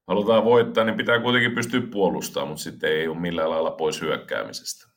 halutaan 0.06 0.44
voittaa, 0.44 0.84
niin 0.84 0.96
pitää 0.96 1.20
kuitenkin 1.20 1.54
pystyä 1.54 1.80
puolustamaan, 1.90 2.48
mutta 2.48 2.62
sitten 2.62 2.92
ei 2.92 3.08
ole 3.08 3.18
millään 3.20 3.50
lailla 3.50 3.70
pois 3.70 4.00
hyökkäämisestä. 4.00 4.88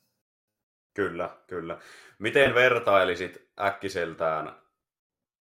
Kyllä, 0.94 1.36
kyllä. 1.46 1.78
Miten 2.18 2.54
vertailisit 2.54 3.50
äkkiseltään, 3.60 4.61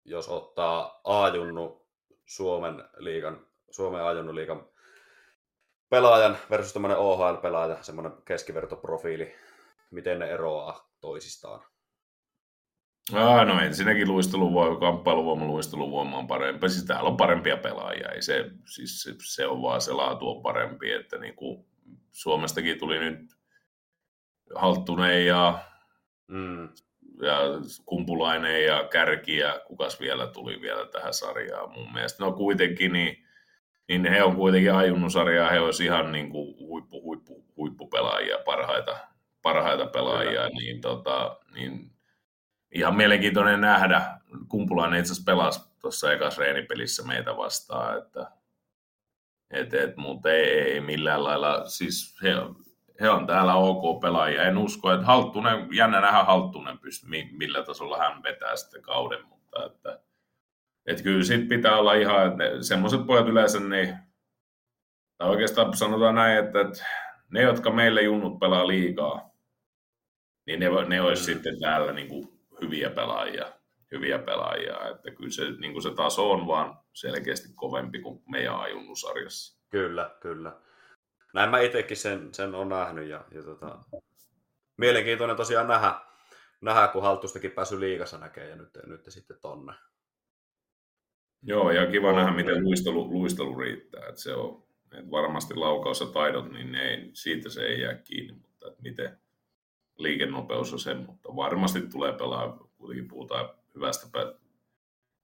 jos 0.05 0.29
ottaa 0.29 1.01
A-junnu 1.03 1.87
Suomen 2.25 2.83
liigan, 2.97 3.47
Suomen 3.71 4.03
A-junnu 4.03 4.35
liigan 4.35 4.65
pelaajan 5.89 6.37
versus 6.49 6.73
tämmöinen 6.73 6.97
OHL-pelaaja, 6.97 7.83
semmoinen 7.83 8.13
keskivertoprofiili, 8.25 9.35
miten 9.91 10.19
ne 10.19 10.25
eroaa 10.25 10.89
toisistaan? 11.01 11.63
Ah, 13.13 13.47
no 13.47 13.59
ensinnäkin 13.59 14.07
luisteluvoima, 14.07 14.79
kamppailuvoima, 14.79 15.45
luisteluvoima 15.45 16.17
on 16.17 16.27
parempi. 16.27 16.69
Siis 16.69 16.85
täällä 16.85 17.09
on 17.09 17.17
parempia 17.17 17.57
pelaajia. 17.57 18.09
Ei 18.09 18.21
se, 18.21 18.51
siis 18.65 19.01
se, 19.01 19.15
se, 19.23 19.47
on 19.47 19.61
vaan 19.61 19.81
se 19.81 19.93
laatu 19.93 20.29
on 20.29 20.41
parempi. 20.41 20.91
Että 20.91 21.17
niin 21.17 21.35
kuin 21.35 21.65
Suomestakin 22.11 22.79
tuli 22.79 22.99
nyt 22.99 23.19
Halttunen 24.55 25.25
ja, 25.25 25.59
mm. 26.27 26.69
Ja 27.21 27.39
Kumpulainen 27.85 28.65
ja 28.65 28.87
Kärki 28.91 29.37
ja 29.37 29.61
kukas 29.67 29.99
vielä 29.99 30.27
tuli 30.27 30.61
vielä 30.61 30.85
tähän 30.85 31.13
sarjaan 31.13 31.71
mun 31.71 31.93
mielestä. 31.93 32.23
No 32.23 32.31
kuitenkin 32.31 32.93
niin, 32.93 33.25
niin 33.87 34.05
he 34.05 34.23
on 34.23 34.35
kuitenkin 34.35 34.73
ajunnut 34.73 35.11
sarjaa, 35.11 35.49
he 35.49 35.59
olisi 35.59 35.85
ihan 35.85 36.11
niin 36.11 36.29
kuin 36.29 36.57
huippu, 36.59 37.01
huippu, 37.01 37.45
huippupelaajia, 37.57 38.37
parhaita, 38.45 38.97
parhaita 39.41 39.85
pelaajia, 39.85 40.31
Kyllä. 40.31 40.49
niin, 40.49 40.81
tota, 40.81 41.37
niin 41.53 41.91
ihan 42.71 42.95
mielenkiintoinen 42.95 43.61
nähdä. 43.61 44.01
Kumpulainen 44.47 44.99
itse 44.99 45.11
asiassa 45.11 45.31
pelasi 45.31 45.61
tuossa 45.81 46.13
ekassa 46.13 46.41
reenipelissä 46.41 47.03
meitä 47.03 47.37
vastaan, 47.37 47.97
että 47.97 48.31
et, 49.51 49.73
et, 49.73 49.97
mutta 49.97 50.31
ei, 50.31 50.45
ei, 50.45 50.81
millään 50.81 51.23
lailla, 51.23 51.65
siis 51.65 52.15
he, 52.23 52.29
he 53.03 53.09
on 53.09 53.27
täällä 53.27 53.55
ok 53.55 54.01
pelaajia. 54.01 54.43
En 54.43 54.57
usko, 54.57 54.91
että 54.91 55.05
Halttunen, 55.05 55.67
jännä 55.71 56.01
nähdä 56.01 56.23
Halttunen 56.23 56.79
pystyy, 56.79 57.09
millä 57.31 57.63
tasolla 57.63 57.97
hän 57.97 58.23
vetää 58.23 58.55
sitten 58.55 58.81
kauden, 58.81 59.25
mutta 59.27 59.65
että, 59.65 59.99
että 60.85 61.03
kyllä 61.03 61.23
sit 61.23 61.47
pitää 61.47 61.77
olla 61.77 61.93
ihan, 61.93 62.41
että 62.41 62.63
semmoiset 62.63 63.05
pojat 63.05 63.27
yleensä, 63.27 63.59
niin, 63.59 63.97
tai 65.17 65.29
oikeastaan 65.29 65.77
sanotaan 65.77 66.15
näin, 66.15 66.45
että, 66.45 66.61
että 66.61 66.85
ne, 67.29 67.41
jotka 67.41 67.71
meille 67.71 68.01
junnut 68.01 68.39
pelaa 68.39 68.67
liikaa, 68.67 69.29
niin 70.45 70.59
ne, 70.59 70.67
ne 70.87 71.01
olisi 71.01 71.21
mm. 71.21 71.33
sitten 71.33 71.59
täällä 71.59 71.93
niin 71.93 72.07
kuin 72.07 72.39
hyviä 72.61 72.89
pelaajia, 72.89 73.45
hyviä 73.91 74.19
pelaajia. 74.19 74.89
Että 74.89 75.11
kyllä 75.11 75.31
se, 75.31 75.51
niin 75.51 75.73
kuin 75.73 75.83
se 75.83 75.93
taso 75.95 76.31
on 76.31 76.47
vaan 76.47 76.77
selkeästi 76.93 77.49
kovempi 77.55 77.99
kuin 77.99 78.23
meidän 78.31 78.59
ajunnusarjassa. 78.59 79.59
Kyllä, 79.69 80.15
kyllä. 80.19 80.51
Näin 81.33 81.49
mä 81.49 81.59
itsekin 81.59 81.97
sen, 81.97 82.33
sen 82.33 82.55
on 82.55 82.69
nähnyt 82.69 83.09
ja, 83.09 83.25
ja 83.31 83.43
tota, 83.43 83.79
mielenkiintoinen 84.77 85.37
tosiaan 85.37 85.67
nähdä, 85.67 85.95
nähdä 86.61 86.87
kun 86.87 87.01
Haltustakin 87.01 87.51
päässyt 87.51 87.79
liigassa 87.79 88.17
näkee 88.17 88.49
ja 88.49 88.55
nyt, 88.55 88.69
nyt 88.85 89.01
sitten 89.09 89.37
tonne. 89.41 89.73
Joo, 91.41 91.71
ja 91.71 91.91
kiva 91.91 92.13
nähdä, 92.13 92.31
miten 92.31 92.63
luistelu, 92.63 93.09
luistelu 93.09 93.59
riittää. 93.59 94.07
Että 94.09 94.21
se 94.21 94.33
on, 94.33 94.63
että 94.91 95.11
varmasti 95.11 95.55
laukaus 95.55 95.99
ja 95.99 96.07
taidot, 96.07 96.51
niin 96.51 96.71
ne 96.71 96.89
ei, 96.89 97.09
siitä 97.13 97.49
se 97.49 97.61
ei 97.65 97.81
jää 97.81 97.93
kiinni, 97.93 98.33
mutta 98.33 98.67
että 98.67 98.81
miten, 98.81 99.17
liikennopeus 99.97 100.73
on 100.73 100.79
se, 100.79 100.93
mutta 100.93 101.35
varmasti 101.35 101.81
tulee 101.81 102.13
pelaa, 102.13 102.69
kuitenkin 102.77 103.07
puhutaan 103.07 103.49
hyvästä, 103.75 104.07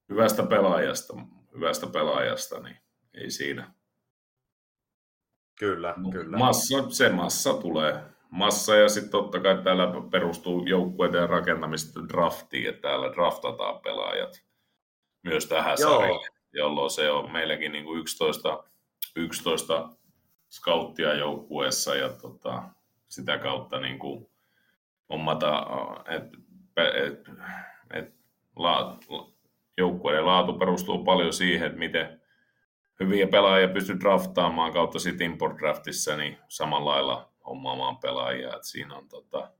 hyvästä 0.09 0.43
pelaajasta, 0.43 1.13
hyvästä 1.55 1.87
pelaajasta, 1.87 2.59
niin 2.59 2.77
ei 3.13 3.31
siinä. 3.31 3.73
Kyllä, 5.59 5.93
no, 5.97 6.09
kyllä. 6.09 6.37
Massa, 6.37 6.89
se 6.89 7.09
massa 7.09 7.53
tulee. 7.53 8.03
Massa 8.29 8.75
ja 8.75 8.89
sitten 8.89 9.11
totta 9.11 9.39
kai 9.39 9.61
täällä 9.63 9.87
perustuu 10.11 10.65
joukkueiden 10.65 11.29
rakentamista 11.29 12.07
draftiin, 12.09 12.69
että 12.69 12.81
täällä 12.81 13.13
draftataan 13.13 13.79
pelaajat 13.79 14.43
myös 15.23 15.45
tähän 15.45 15.77
sarjaan, 15.77 16.19
jolloin 16.53 16.89
se 16.89 17.11
on 17.11 17.31
meilläkin 17.31 17.71
niin 17.71 17.85
kuin 17.85 17.99
11, 17.99 18.63
11 19.15 19.89
skauttia 20.49 21.13
joukkueessa 21.13 21.95
ja 21.95 22.09
tota, 22.09 22.63
sitä 23.07 23.37
kautta 23.37 23.79
niin 23.79 23.99
kuin 23.99 24.29
hommata, 25.09 25.67
että 26.07 26.37
et, 26.77 27.29
et, 27.93 28.13
laat, 28.55 29.05
joukkueiden 29.77 30.25
laatu 30.25 30.53
perustuu 30.53 31.03
paljon 31.03 31.33
siihen, 31.33 31.67
että 31.67 31.79
miten 31.79 32.18
hyviä 32.99 33.27
pelaajia 33.27 33.67
pystyy 33.67 33.99
draftaamaan 33.99 34.73
kautta 34.73 34.99
sitten 34.99 35.25
import 35.25 35.57
draftissa, 35.57 36.17
niin 36.17 36.37
samalla 36.47 36.91
lailla 36.91 37.29
hommaamaan 37.45 37.97
pelaajia. 37.97 38.55
Et 38.55 38.63
siinä 38.63 38.95
on 38.95 39.07
tota, 39.09 39.51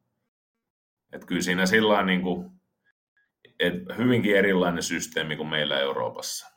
et 1.14 1.26
kyllä 1.26 1.42
siinä 1.42 1.66
sillä 1.66 2.04
niin 2.04 2.22
kuin, 2.22 2.52
et 3.60 3.74
hyvinkin 3.98 4.36
erilainen 4.36 4.84
systeemi 4.84 5.36
kuin 5.36 5.50
meillä 5.50 5.80
Euroopassa. 5.80 6.48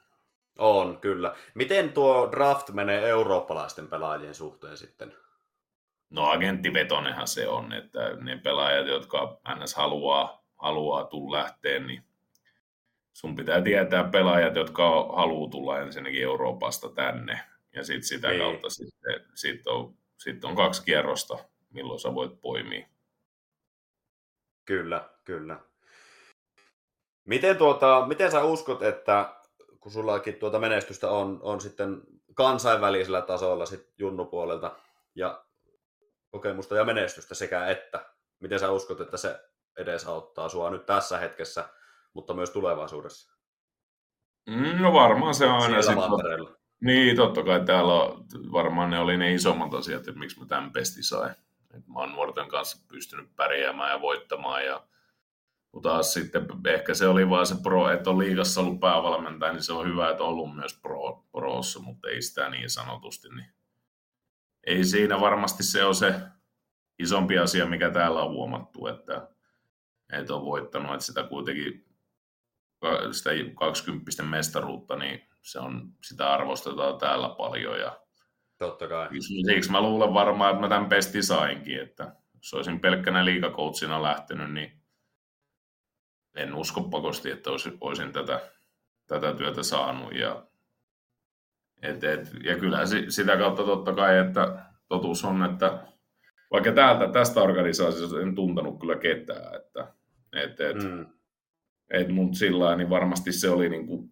On, 0.59 0.99
kyllä. 1.01 1.35
Miten 1.55 1.93
tuo 1.93 2.29
draft 2.33 2.71
menee 2.71 3.09
eurooppalaisten 3.09 3.89
pelaajien 3.89 4.35
suhteen 4.35 4.77
sitten? 4.77 5.15
No 6.11 6.31
agenttivetonenhan 6.31 7.29
se 7.29 7.49
on, 7.49 7.73
että 7.73 8.01
ne 8.21 8.37
pelaajat, 8.37 8.87
jotka 8.87 9.41
ns. 9.59 9.75
haluaa, 9.75 10.45
haluaa 10.57 11.05
tulla 11.05 11.37
lähteen, 11.37 11.87
niin 11.87 12.05
sun 13.13 13.37
pitää 13.37 13.63
tietää 13.63 14.05
pelaajat, 14.05 14.57
jotka 14.57 14.89
haluaa 15.17 15.51
tulla 15.51 15.81
ensinnäkin 15.81 16.23
Euroopasta 16.23 16.89
tänne. 16.89 17.41
Ja 17.73 17.85
sitten 17.85 18.09
sitä 18.09 18.29
Ei. 18.29 18.39
Niin. 18.39 18.51
kautta 18.51 18.71
sitten, 18.71 19.25
sit 19.35 19.67
on, 19.67 19.95
sit 20.19 20.45
on 20.45 20.57
kaksi 20.57 20.85
kierrosta, 20.85 21.39
milloin 21.71 22.01
sä 22.01 22.15
voit 22.15 22.41
poimia. 22.41 22.87
Kyllä, 24.65 25.09
kyllä. 25.25 25.61
Miten, 27.25 27.57
tuota, 27.57 28.05
miten 28.07 28.31
sä 28.31 28.45
uskot, 28.45 28.83
että 28.83 29.35
kun 29.81 29.93
sullakin 29.93 30.35
tuota 30.35 30.59
menestystä 30.59 31.11
on, 31.11 31.39
on 31.43 31.61
sitten 31.61 32.03
kansainvälisellä 32.35 33.23
tasolla 33.23 33.67
sit 33.67 33.93
junnupuolelta 33.99 34.77
ja 35.15 35.45
kokemusta 36.31 36.77
ja 36.77 36.85
menestystä 36.85 37.35
sekä 37.35 37.67
että. 37.67 38.07
Miten 38.41 38.61
sä 38.61 38.71
uskot, 38.71 39.01
että 39.01 39.17
se 39.17 39.41
edesauttaa 39.77 40.49
sua 40.49 40.71
nyt 40.71 40.87
tässä 40.87 41.19
hetkessä, 41.19 41.69
mutta 42.15 42.35
myös 42.35 42.51
tulevaisuudessa? 42.51 43.37
Mm, 44.47 44.83
no 44.83 44.93
varmaan 44.93 45.35
se 45.35 45.47
on 45.47 45.63
aina 45.63 45.83
sitten. 45.83 46.57
Niin, 46.81 47.17
totta 47.17 47.45
kai 47.45 47.65
täällä 47.65 47.95
on, 47.95 48.25
varmaan 48.53 48.91
ne 48.91 48.99
oli 48.99 49.17
ne 49.17 49.35
isommat 49.35 49.75
asiat, 49.75 50.09
että 50.09 50.21
miksi 50.21 50.41
mä 50.41 50.47
tämän 50.47 50.73
pesti 50.73 51.03
sain. 51.03 51.31
Et 51.75 51.89
mä 51.89 51.99
oon 51.99 52.13
nuorten 52.13 52.49
kanssa 52.49 52.87
pystynyt 52.89 53.37
pärjäämään 53.37 53.91
ja 53.91 54.01
voittamaan 54.01 54.65
ja 54.65 54.87
mutta 55.73 55.89
taas 55.89 56.15
sitten 56.15 56.47
ehkä 56.67 56.95
se 56.95 57.09
oli 57.09 57.31
vaan 57.31 57.47
se 57.47 57.55
pro, 57.63 57.91
että 57.91 58.11
on 58.11 58.19
liigassa 58.19 58.61
ollut 58.61 58.81
päävalmentaja, 58.81 59.53
niin 59.53 59.63
se 59.63 59.73
on 59.73 59.87
hyvä, 59.87 60.11
että 60.11 60.23
on 60.23 60.29
ollut 60.29 60.57
myös 60.57 60.81
pro, 60.81 61.25
proossa, 61.33 61.81
mutta 61.81 62.09
ei 62.09 62.23
sitä 62.23 62.49
niin 62.49 62.71
sanotusti. 62.71 63.29
Niin 63.29 63.47
ei 64.67 64.85
siinä 64.85 65.21
varmasti 65.21 65.63
se 65.63 65.85
on 65.85 65.95
se 65.95 66.15
isompi 66.99 67.39
asia, 67.39 67.67
mikä 67.67 67.91
täällä 67.91 68.23
on 68.23 68.31
huomattu, 68.31 68.87
että, 68.87 69.29
että 70.13 70.35
on 70.35 70.45
voittanut, 70.45 70.93
että 70.93 71.07
sitä 71.07 71.23
kuitenkin 71.23 71.92
sitä 73.13 73.31
20 73.59 74.23
mestaruutta, 74.23 74.97
niin 74.97 75.29
se 75.43 75.59
on, 75.59 75.93
sitä 76.03 76.33
arvostetaan 76.33 76.99
täällä 76.99 77.29
paljon. 77.29 77.81
Ja 77.81 78.03
Totta 78.59 78.89
kai. 78.89 79.09
Siksi 79.21 79.71
mä 79.71 79.81
luulen 79.81 80.15
varmaan, 80.15 80.51
että 80.51 80.61
mä 80.61 80.69
tämän 80.69 80.89
pesti 80.89 81.23
sainkin, 81.23 81.81
että 81.81 82.17
jos 82.35 82.55
olisin 82.55 82.81
pelkkänä 82.81 83.25
liikakoutsina 83.25 84.03
lähtenyt, 84.03 84.53
niin 84.53 84.83
en 86.35 86.55
usko 86.55 86.83
pakosti, 86.83 87.31
että 87.31 87.51
olisin, 87.51 87.79
olisin 87.81 88.13
tätä, 88.13 88.41
tätä 89.07 89.35
työtä 89.35 89.63
saanut. 89.63 90.15
Ja 90.15 90.47
et, 91.83 92.05
et, 92.05 92.31
ja 92.45 92.59
kyllä 92.59 92.79
sitä 93.09 93.37
kautta 93.37 93.65
totta 93.65 93.93
kai, 93.93 94.19
että 94.19 94.67
totuus 94.89 95.25
on, 95.25 95.45
että 95.45 95.79
vaikka 96.51 96.73
täältä, 96.73 97.13
tästä 97.13 97.41
organisaatiosta 97.41 98.21
en 98.21 98.35
tuntenut 98.35 98.81
kyllä 98.81 98.97
ketään, 98.97 99.55
että 99.55 99.95
et, 100.33 100.61
et, 100.61 100.83
mm. 100.83 101.07
Et, 101.93 102.09
mutta 102.09 102.39
sillä 102.39 102.77
niin 102.77 102.91
varmasti 102.91 103.33
se 103.33 103.51
oli 103.51 103.69
niin 103.69 103.87
kuin 103.87 104.11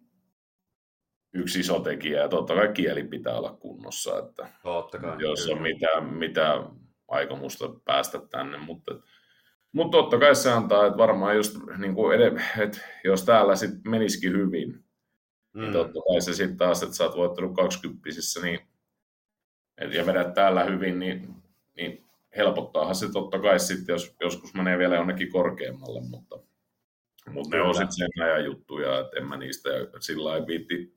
yksi 1.33 1.59
iso 1.59 1.79
tekijä, 1.79 2.21
ja 2.21 2.29
totta 2.29 2.55
kai 2.55 2.73
kieli 2.73 3.03
pitää 3.03 3.37
olla 3.37 3.57
kunnossa, 3.59 4.19
että 4.19 4.49
totta 4.63 4.99
kai, 4.99 5.15
jos 5.19 5.47
on 5.47 5.61
mitään, 5.61 6.13
mitään 6.13 6.69
aikomusta 7.07 7.69
päästä 7.85 8.19
tänne, 8.29 8.57
mutta 8.57 8.91
mutta 9.71 9.97
totta 9.97 10.19
kai 10.19 10.35
se 10.35 10.51
antaa, 10.51 10.85
että 10.85 10.97
varmaan 10.97 11.35
just, 11.35 11.57
niin 11.77 11.95
kuin 11.95 12.21
ed- 12.21 12.41
että 12.59 12.77
jos 13.03 13.23
täällä 13.23 13.55
sitten 13.55 13.91
menisikin 13.91 14.31
hyvin, 14.31 14.69
niin 14.69 14.83
mm. 15.53 15.61
niin 15.61 15.73
totta 15.73 15.99
kai 16.09 16.21
se 16.21 16.33
sitten 16.33 16.57
taas, 16.57 16.83
että 16.83 16.95
sä 16.95 17.03
oot 17.03 17.17
voittanut 17.17 17.55
20 17.55 18.09
niin 18.41 18.59
et, 19.77 19.93
ja 19.93 20.05
vedät 20.05 20.33
täällä 20.33 20.63
hyvin, 20.63 20.99
niin, 20.99 21.35
niin 21.75 22.05
helpottaahan 22.37 22.95
se 22.95 23.11
totta 23.11 23.39
kai 23.39 23.59
sitten, 23.59 23.93
jos 23.93 24.15
joskus 24.21 24.53
menee 24.53 24.77
vielä 24.77 24.95
jonnekin 24.95 25.31
korkeammalle, 25.31 26.01
mutta, 26.09 26.39
mutta 27.29 27.57
ne 27.57 27.61
on 27.61 27.73
sitten 27.75 27.91
sen 27.91 28.25
ajan 28.25 28.45
juttuja, 28.45 28.99
että 28.99 29.17
en 29.17 29.25
mä 29.25 29.37
niistä 29.37 29.69
sillä 29.99 30.29
lailla 30.29 30.47
viitti 30.47 30.95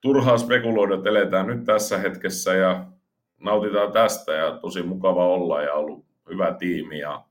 turhaa 0.00 0.38
spekuloida, 0.38 0.94
että 0.94 1.08
eletään 1.08 1.46
nyt 1.46 1.64
tässä 1.64 1.98
hetkessä 1.98 2.54
ja 2.54 2.86
nautitaan 3.40 3.92
tästä 3.92 4.32
ja 4.32 4.58
tosi 4.58 4.82
mukava 4.82 5.26
olla 5.26 5.62
ja 5.62 5.74
ollut 5.74 6.06
hyvä 6.30 6.54
tiimi 6.58 6.98
ja 6.98 7.24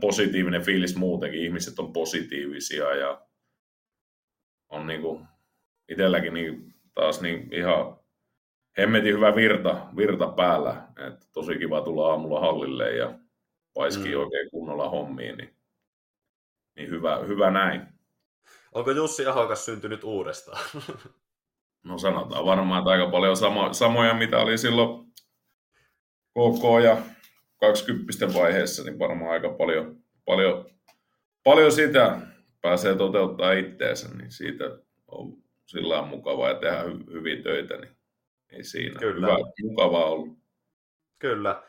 positiivinen 0.00 0.62
fiilis 0.62 0.96
muutenkin, 0.96 1.42
ihmiset 1.42 1.78
on 1.78 1.92
positiivisia 1.92 2.94
ja 2.94 3.22
on 4.68 4.86
niin 4.86 5.02
kuin 5.02 5.26
itselläkin 5.88 6.34
niin 6.34 6.74
taas 6.94 7.20
niin 7.20 7.52
ihan 7.52 7.96
hemmetin 8.78 9.14
hyvä 9.14 9.36
virta, 9.36 9.86
virta 9.96 10.26
päällä. 10.26 10.82
Et 11.06 11.28
tosi 11.32 11.58
kiva 11.58 11.80
tulla 11.80 12.10
aamulla 12.10 12.40
hallille 12.40 12.92
ja 12.96 13.18
paiskii 13.74 14.14
mm. 14.14 14.20
oikein 14.20 14.50
kunnolla 14.50 14.88
hommiin, 14.88 15.36
niin, 15.36 15.57
niin 16.78 16.90
hyvä, 16.90 17.16
hyvä 17.16 17.50
näin. 17.50 17.82
Onko 18.72 18.90
Jussi 18.90 19.26
Ahokas 19.26 19.64
syntynyt 19.64 20.04
uudestaan? 20.04 20.64
No 21.84 21.98
sanotaan 21.98 22.44
varmaan, 22.44 22.78
että 22.78 22.90
aika 22.90 23.10
paljon 23.10 23.36
samo, 23.36 23.72
samoja, 23.72 24.14
mitä 24.14 24.38
oli 24.38 24.58
silloin 24.58 25.12
KK 26.30 26.84
ja 26.84 26.96
20 27.60 28.34
vaiheessa, 28.34 28.84
niin 28.84 28.98
varmaan 28.98 29.30
aika 29.30 29.48
paljon, 29.48 29.96
paljon, 30.24 30.70
paljon 31.44 31.72
sitä 31.72 32.20
pääsee 32.62 32.94
toteuttaa 32.94 33.52
itteensä, 33.52 34.08
niin 34.14 34.30
siitä 34.30 34.64
on 35.06 35.32
sillä 35.66 36.00
on 36.00 36.08
mukavaa 36.08 36.48
ja 36.48 36.54
tehdä 36.54 36.82
hy- 36.82 37.12
hyvin 37.12 37.42
töitä, 37.42 37.76
niin 37.76 37.96
ei 38.52 38.64
siinä. 38.64 39.00
Kyllä. 39.00 39.26
Hyvä, 39.26 39.38
mukavaa 39.62 40.04
ollut. 40.04 40.38
Kyllä. 41.18 41.62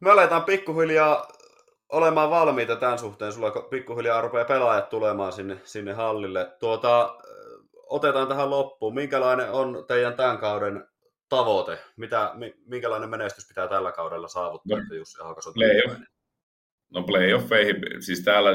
Me 0.00 0.10
aletaan 0.10 0.44
pikkuhiljaa 0.44 1.28
olemaan 1.88 2.30
valmiita 2.30 2.76
tämän 2.76 2.98
suhteen. 2.98 3.32
Sulla 3.32 3.50
pikkuhiljaa 3.50 4.20
rupeaa 4.20 4.44
pelaajat 4.44 4.88
tulemaan 4.88 5.32
sinne, 5.32 5.60
sinne 5.64 5.92
hallille. 5.92 6.56
Tuota, 6.60 7.16
otetaan 7.86 8.28
tähän 8.28 8.50
loppuun. 8.50 8.94
Minkälainen 8.94 9.50
on 9.50 9.84
teidän 9.88 10.14
tämän 10.14 10.38
kauden 10.38 10.88
tavoite? 11.28 11.78
Mitä, 11.96 12.32
minkälainen 12.66 13.10
menestys 13.10 13.48
pitää 13.48 13.68
tällä 13.68 13.92
kaudella 13.92 14.28
saavuttaa, 14.28 14.76
no, 14.76 14.82
että 14.82 14.94
Jussi 14.94 15.22
Haakas 15.22 15.46
on 15.46 15.54
playoff. 15.54 16.00
No 16.94 17.02
playoffeihin, 17.02 17.76
siis 18.00 18.24
täällä 18.24 18.50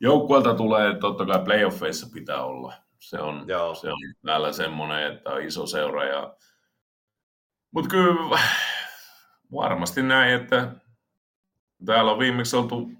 joukkueelta 0.00 0.54
tulee, 0.54 0.98
totta 0.98 1.26
kai 1.26 1.44
playoffeissa 1.44 2.06
pitää 2.14 2.44
olla. 2.44 2.74
Se 3.00 3.18
on, 3.18 3.44
Joo. 3.48 3.74
se 3.74 3.88
on 3.88 3.98
täällä 4.26 4.52
semmoinen, 4.52 5.12
että 5.12 5.30
on 5.30 5.42
iso 5.42 5.66
seura. 5.66 6.04
Ja... 6.04 6.36
Mutta 7.70 7.90
kyllä 7.90 8.38
varmasti 9.52 10.02
näin, 10.02 10.34
että 10.34 10.72
täällä 11.84 12.12
on 12.12 12.18
viimeksi 12.18 12.56
oltu, 12.56 12.90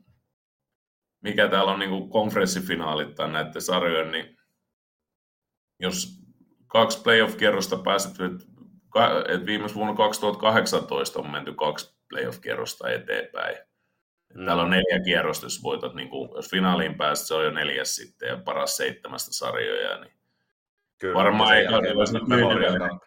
mikä 1.20 1.48
täällä 1.48 1.72
on 1.72 1.78
niin 1.78 2.08
konferenssifinaalit 2.08 3.14
tai 3.14 3.32
näiden 3.32 3.62
sarjojen, 3.62 4.10
niin 4.10 4.36
jos 5.80 6.24
kaksi 6.66 7.02
playoff-kierrosta 7.02 7.78
pääset, 7.78 8.12
että 9.28 9.46
viimeis 9.46 9.74
vuonna 9.74 9.94
2018 9.94 11.20
on 11.20 11.30
menty 11.30 11.54
kaksi 11.54 11.96
playoff-kierrosta 12.08 12.90
eteenpäin. 12.90 13.56
Mm. 14.34 14.44
Täällä 14.44 14.62
on 14.62 14.70
neljä 14.70 15.00
kierrosta, 15.04 15.46
jos 15.46 15.62
voitat, 15.62 15.94
niin 15.94 16.08
kuin, 16.08 16.30
jos 16.36 16.50
finaaliin 16.50 16.94
pääset, 16.94 17.26
se 17.26 17.34
on 17.34 17.44
jo 17.44 17.50
neljäs 17.50 17.94
sitten 17.94 18.28
ja 18.28 18.36
paras 18.36 18.76
seitsemästä 18.76 19.32
sarjoja. 19.32 20.00
Niin 20.00 20.12
Kyllä, 21.00 21.14
varmaan 21.14 21.56
ei 21.56 21.66
Memorial 22.28 22.98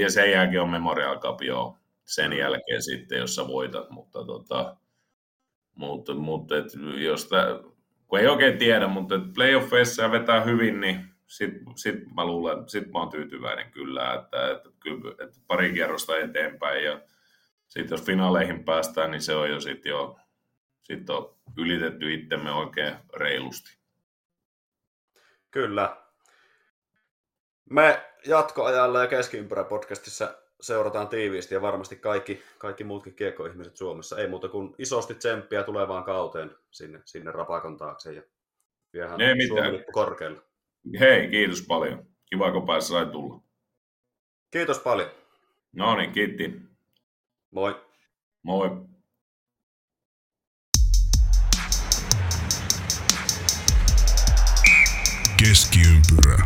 Ja 0.00 0.10
sen 0.10 0.30
jälkeen 0.30 0.62
on 0.62 0.70
Memorial 0.70 1.20
Cup, 1.20 1.42
joo. 1.42 1.78
Sen 2.06 2.32
jälkeen 2.32 2.82
sitten, 2.82 3.18
jos 3.18 3.34
sä 3.34 3.46
voitat, 3.46 3.90
mutta 3.90 4.24
tota, 4.24 4.76
mutta, 5.74 6.14
mutta 6.14 6.56
et, 6.56 6.66
jos 6.96 7.28
tää, 7.28 7.46
kun 8.06 8.18
ei 8.18 8.26
oikein 8.26 8.58
tiedä, 8.58 8.88
mutta 8.88 9.14
playoffeissa 9.34 10.10
vetää 10.10 10.40
hyvin, 10.40 10.80
niin 10.80 11.04
sitten 11.26 11.78
sit 11.78 12.14
mä 12.14 12.24
luulen, 12.24 12.68
sit 12.68 12.92
mä 12.92 12.98
oon 12.98 13.10
tyytyväinen 13.10 13.70
kyllä, 13.70 14.14
että, 14.14 14.50
että, 14.50 14.68
että, 14.68 15.24
että 15.24 15.40
pari 15.46 15.72
kierrosta 15.72 16.18
eteenpäin 16.18 16.84
ja 16.84 17.00
sitten 17.68 17.96
jos 17.96 18.06
finaaleihin 18.06 18.64
päästään, 18.64 19.10
niin 19.10 19.22
se 19.22 19.34
on 19.34 19.50
jo 19.50 19.60
sitten 19.60 19.90
jo 19.90 20.18
sit 20.82 21.10
on 21.10 21.36
ylitetty 21.56 22.14
itsemme 22.14 22.52
oikein 22.52 22.94
reilusti. 23.16 23.76
Kyllä. 25.50 25.96
Me 27.70 28.10
jatkoajalla 28.26 29.00
ja 29.00 29.06
keskiympärä-podcastissa 29.06 30.45
seurataan 30.60 31.08
tiiviisti 31.08 31.54
ja 31.54 31.62
varmasti 31.62 31.96
kaikki, 31.96 32.42
kaikki 32.58 32.84
muutkin 32.84 33.14
kiekkoihmiset 33.14 33.76
Suomessa. 33.76 34.18
Ei 34.18 34.28
muuta 34.28 34.48
kuin 34.48 34.74
isosti 34.78 35.14
tsemppiä 35.14 35.62
tulevaan 35.62 36.04
kauteen 36.04 36.50
sinne, 36.70 37.00
sinne 37.04 37.32
rapakon 37.32 37.76
taakse 37.76 38.12
ja 38.12 38.22
viehän 38.92 39.20
Suomi 39.48 39.84
korkealle. 39.92 40.40
Hei, 41.00 41.28
kiitos 41.28 41.62
paljon. 41.62 42.06
Kiva, 42.30 42.52
kun 42.52 42.66
pääsi 42.66 42.88
sai 42.88 43.06
tulla. 43.06 43.40
Kiitos 44.50 44.78
paljon. 44.78 45.10
No 45.72 45.96
niin, 45.96 46.12
kiitti. 46.12 46.60
Moi. 47.50 47.84
Moi. 48.42 48.70
Keskiympyrä. 55.38 56.36